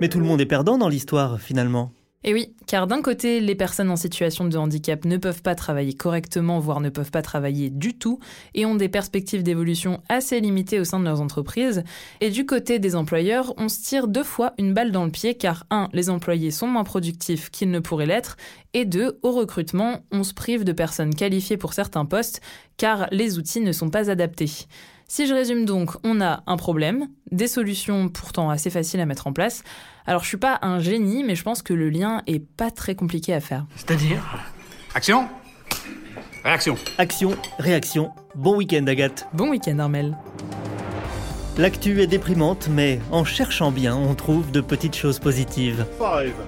Mais 0.00 0.09
tout 0.09 0.18
le 0.18 0.24
monde 0.24 0.40
est 0.40 0.46
perdant 0.46 0.78
dans 0.78 0.88
l'histoire 0.88 1.38
finalement. 1.38 1.92
Et 2.22 2.35
oui, 2.35 2.54
car 2.66 2.87
d'un 2.87 3.00
côté, 3.00 3.40
les 3.40 3.54
personnes 3.54 3.90
en 3.90 3.96
situation 3.96 4.44
de 4.44 4.59
handicap 4.59 5.06
ne 5.06 5.16
peuvent 5.16 5.40
pas 5.40 5.54
travailler 5.54 5.94
correctement, 5.94 6.59
voire 6.59 6.80
ne 6.80 6.90
peuvent 6.90 7.11
pas 7.11 7.22
travailler 7.22 7.70
du 7.70 7.94
tout, 7.94 8.18
et 8.54 8.66
ont 8.66 8.74
des 8.74 8.90
perspectives 8.90 9.42
d'évolution 9.42 10.02
assez 10.11 10.38
limitées 10.38 10.80
au 10.80 10.85
sein 10.85 11.00
de 11.00 11.04
leurs 11.04 11.22
entreprises. 11.22 11.83
Et 12.20 12.28
du 12.28 12.44
côté 12.44 12.78
des 12.78 12.94
employeurs, 12.94 13.54
on 13.56 13.70
se 13.70 13.80
tire 13.80 14.06
deux 14.06 14.22
fois 14.22 14.52
une 14.59 14.74
balle 14.74 14.92
dans 14.92 15.06
le 15.06 15.11
pied, 15.11 15.35
car 15.35 15.64
un, 15.70 15.88
les 15.94 16.11
employés 16.11 16.50
sont 16.50 16.66
moins 16.66 16.85
productifs 16.85 17.48
qu'ils 17.50 17.70
ne 17.70 17.78
pourraient 17.78 18.04
l'être, 18.04 18.37
et 18.74 18.85
deux, 18.85 19.18
au 19.22 19.33
recrutement, 19.33 20.00
on 20.12 20.22
se 20.22 20.35
prive 20.35 20.64
de 20.64 20.72
personnes 20.72 21.14
qualifiées 21.14 21.56
pour 21.56 21.72
certains 21.72 22.04
postes, 22.04 22.42
car 22.76 23.09
les 23.12 23.38
outils 23.38 23.61
ne 23.61 23.72
sont 23.72 23.88
pas 23.88 24.11
adaptés. 24.11 24.66
Si 25.12 25.26
je 25.26 25.34
résume 25.34 25.64
donc, 25.64 25.90
on 26.04 26.20
a 26.20 26.44
un 26.46 26.56
problème, 26.56 27.08
des 27.32 27.48
solutions 27.48 28.08
pourtant 28.08 28.48
assez 28.48 28.70
faciles 28.70 29.00
à 29.00 29.06
mettre 29.06 29.26
en 29.26 29.32
place. 29.32 29.64
Alors 30.06 30.22
je 30.22 30.28
suis 30.28 30.36
pas 30.36 30.60
un 30.62 30.78
génie, 30.78 31.24
mais 31.24 31.34
je 31.34 31.42
pense 31.42 31.62
que 31.62 31.74
le 31.74 31.90
lien 31.90 32.22
est 32.28 32.38
pas 32.38 32.70
très 32.70 32.94
compliqué 32.94 33.34
à 33.34 33.40
faire. 33.40 33.66
C'est-à-dire? 33.74 34.22
Action? 34.94 35.26
Réaction 36.44 36.76
Action, 36.96 37.36
réaction. 37.58 38.12
Bon 38.36 38.56
week-end 38.56 38.86
Agathe. 38.86 39.26
Bon 39.32 39.50
week-end 39.50 39.80
Armel. 39.80 40.16
L'actu 41.60 42.00
est 42.00 42.06
déprimante, 42.06 42.70
mais 42.72 43.00
en 43.10 43.22
cherchant 43.22 43.70
bien, 43.70 43.94
on 43.94 44.14
trouve 44.14 44.50
de 44.50 44.62
petites 44.62 44.96
choses 44.96 45.18
positives. 45.18 45.84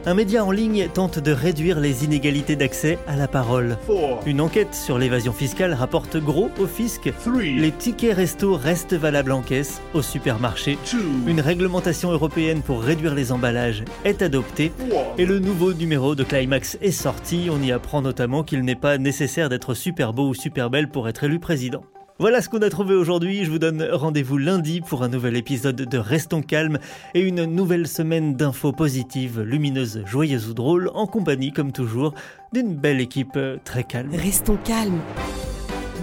Un 0.06 0.14
média 0.14 0.42
en 0.42 0.50
ligne 0.50 0.88
tente 0.88 1.18
de 1.18 1.32
réduire 1.32 1.80
les 1.80 2.02
inégalités 2.02 2.56
d'accès 2.56 2.98
à 3.06 3.14
la 3.14 3.28
parole. 3.28 3.76
Une 4.24 4.40
enquête 4.40 4.74
sur 4.74 4.96
l'évasion 4.96 5.34
fiscale 5.34 5.74
rapporte 5.74 6.16
gros 6.16 6.48
au 6.58 6.66
fisc. 6.66 7.12
Les 7.36 7.72
tickets 7.72 8.16
resto 8.16 8.56
restent 8.56 8.94
valables 8.94 9.32
en 9.32 9.42
caisse, 9.42 9.82
au 9.92 10.00
supermarché. 10.00 10.78
Une 11.26 11.42
réglementation 11.42 12.10
européenne 12.10 12.62
pour 12.62 12.82
réduire 12.82 13.14
les 13.14 13.32
emballages 13.32 13.84
est 14.06 14.22
adoptée. 14.22 14.72
Et 15.18 15.26
le 15.26 15.40
nouveau 15.40 15.74
numéro 15.74 16.14
de 16.14 16.24
Climax 16.24 16.78
est 16.80 16.90
sorti. 16.90 17.50
On 17.50 17.60
y 17.60 17.70
apprend 17.70 18.00
notamment 18.00 18.44
qu'il 18.44 18.62
n'est 18.62 18.76
pas 18.76 18.96
nécessaire 18.96 19.50
d'être 19.50 19.74
super 19.74 20.14
beau 20.14 20.28
ou 20.28 20.34
super 20.34 20.70
belle 20.70 20.88
pour 20.88 21.06
être 21.06 21.24
élu 21.24 21.38
président. 21.38 21.82
Voilà 22.22 22.40
ce 22.40 22.48
qu'on 22.48 22.62
a 22.62 22.70
trouvé 22.70 22.94
aujourd'hui. 22.94 23.44
Je 23.44 23.50
vous 23.50 23.58
donne 23.58 23.82
rendez-vous 23.82 24.38
lundi 24.38 24.80
pour 24.80 25.02
un 25.02 25.08
nouvel 25.08 25.36
épisode 25.36 25.74
de 25.74 25.98
Restons 25.98 26.40
calmes 26.40 26.78
et 27.14 27.20
une 27.20 27.46
nouvelle 27.46 27.88
semaine 27.88 28.36
d'infos 28.36 28.70
positives, 28.70 29.40
lumineuses, 29.40 30.04
joyeuses 30.06 30.48
ou 30.48 30.54
drôles, 30.54 30.88
en 30.94 31.08
compagnie, 31.08 31.50
comme 31.50 31.72
toujours, 31.72 32.14
d'une 32.52 32.76
belle 32.76 33.00
équipe 33.00 33.36
très 33.64 33.82
calme. 33.82 34.14
Restons 34.14 34.56
calmes. 34.56 35.00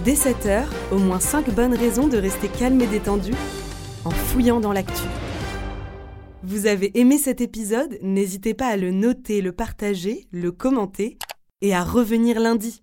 Dès 0.04 0.12
7h, 0.12 0.64
au 0.92 0.98
moins 0.98 1.20
5 1.20 1.54
bonnes 1.54 1.74
raisons 1.74 2.06
de 2.06 2.18
rester 2.18 2.48
calme 2.48 2.82
et 2.82 2.86
détendu 2.86 3.32
en 4.04 4.10
fouillant 4.10 4.60
dans 4.60 4.74
l'actu. 4.74 5.04
Vous 6.42 6.66
avez 6.66 7.00
aimé 7.00 7.16
cet 7.16 7.40
épisode? 7.40 7.96
N'hésitez 8.02 8.52
pas 8.52 8.66
à 8.66 8.76
le 8.76 8.90
noter, 8.90 9.40
le 9.40 9.52
partager, 9.52 10.26
le 10.32 10.52
commenter 10.52 11.16
et 11.62 11.74
à 11.74 11.82
revenir 11.82 12.40
lundi. 12.40 12.82